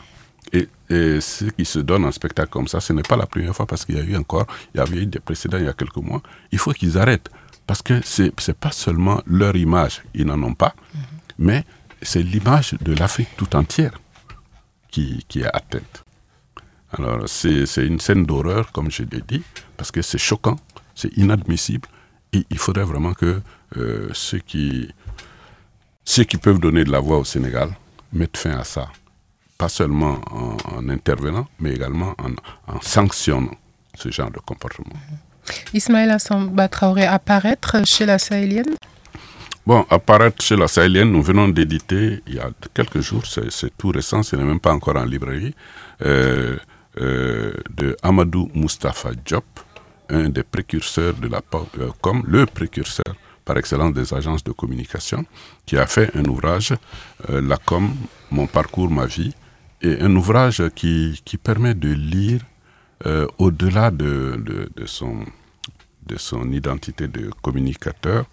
[0.53, 3.55] Et, et ce qui se donne en spectacle comme ça, ce n'est pas la première
[3.55, 5.69] fois parce qu'il y a eu encore, il y avait eu des précédents il y
[5.69, 6.21] a quelques mois.
[6.51, 7.29] Il faut qu'ils arrêtent
[7.65, 10.73] parce que c'est n'est pas seulement leur image, ils n'en ont pas,
[11.37, 11.65] mais
[12.01, 13.99] c'est l'image de l'Afrique tout entière
[14.89, 16.03] qui, qui est atteinte.
[16.97, 19.43] Alors c'est une scène d'horreur, comme je l'ai dit,
[19.75, 20.55] parce que c'est choquant,
[20.95, 21.87] c'est inadmissible,
[22.33, 23.41] il faudrait vraiment que
[23.77, 24.89] euh, ceux, qui,
[26.03, 27.69] ceux qui peuvent donner de la voix au Sénégal
[28.13, 28.89] mettent fin à ça.
[29.57, 32.31] Pas seulement en, en intervenant, mais également en,
[32.73, 33.55] en sanctionnant
[33.95, 34.93] ce genre de comportement.
[35.73, 38.75] Ismaïla Samba Traoré apparaître chez La Sahélienne?
[39.65, 43.89] Bon, apparaître chez la Sahélienne, nous venons d'éditer il y a quelques jours, c'est tout
[43.89, 45.53] récent, ce n'est même pas encore en librairie,
[46.05, 46.55] euh,
[47.01, 49.43] euh, de Amadou Mustafa Diop,
[50.09, 53.15] un des précurseurs de la euh, com, le précurseur
[53.47, 55.25] par excellence des agences de communication,
[55.65, 56.73] qui a fait un ouvrage,
[57.29, 57.95] euh, La com,
[58.29, 59.33] Mon parcours, ma vie,
[59.81, 62.41] et un ouvrage qui, qui permet de lire
[63.05, 64.43] euh, au-delà de,
[64.75, 65.19] de, son,
[66.05, 68.25] de son identité de communicateur,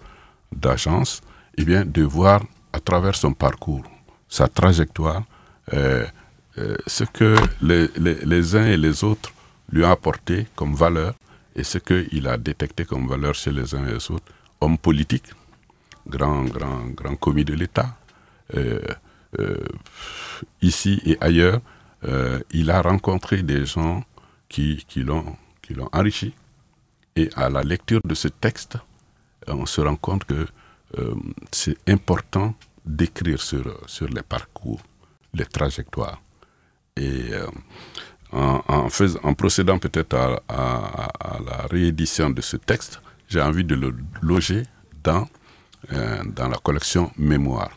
[0.50, 1.20] d'agence,
[1.56, 3.84] eh bien, de voir à travers son parcours,
[4.28, 5.22] sa trajectoire,
[5.74, 6.04] euh,
[6.86, 9.32] ce que les, les uns et les autres
[9.70, 11.14] lui ont apporté comme valeur
[11.57, 14.32] et ce qu'il a détecté comme valeur chez les uns et les autres.
[14.61, 15.26] Homme politique,
[16.07, 17.96] grand, grand, commis de l'État,
[18.57, 18.80] euh,
[19.38, 19.57] euh,
[20.62, 21.61] ici et ailleurs,
[22.05, 24.05] euh, il a rencontré des gens
[24.48, 25.36] qui, qui l'ont
[25.92, 26.34] enrichi.
[27.16, 28.76] Et à la lecture de ce texte,
[29.46, 30.46] on se rend compte que
[31.50, 34.80] c'est important d'écrire sur, sur les parcours,
[35.32, 36.20] les trajectoires.
[36.96, 37.30] Et
[38.35, 40.14] en, procédant peut-être
[40.49, 41.09] à,
[41.47, 44.64] la réédition de ce texte, j'ai envie de le loger
[45.03, 45.28] dans,
[45.93, 47.70] euh, dans la collection Mémoire.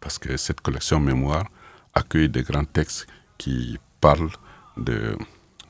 [0.00, 1.44] Parce que cette collection Mémoire
[1.94, 3.06] accueille des grands textes
[3.38, 4.30] qui parlent
[4.76, 5.16] de,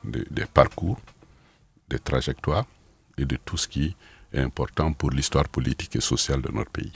[0.03, 0.99] de- des parcours,
[1.89, 2.65] des trajectoires
[3.17, 3.95] et de tout ce qui
[4.33, 6.93] est important pour l'histoire politique et sociale de notre pays.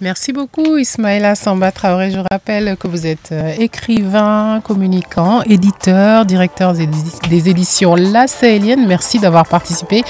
[0.00, 2.10] Merci beaucoup Ismaïla Samba Traoré.
[2.10, 8.86] Je rappelle que vous êtes euh, écrivain, communicant, éditeur, directeur des, éditions La Sahélienne.
[8.86, 10.02] Merci d'avoir participé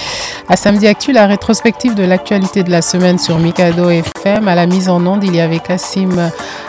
[0.49, 4.47] à Samedi Actu, la rétrospective de l'actualité de la semaine sur Mikado FM.
[4.47, 6.17] À la mise en onde, il y avait Kassim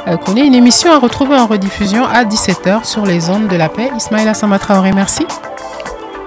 [0.06, 0.38] euh, Kone.
[0.38, 3.90] Une émission à retrouver en rediffusion à 17h sur les ondes de la paix.
[3.96, 5.26] Ismaïla Samba Traoré, merci.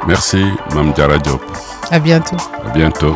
[0.07, 1.41] Merci, Mme Diop.
[1.91, 2.37] À bientôt.
[2.65, 3.15] À bientôt.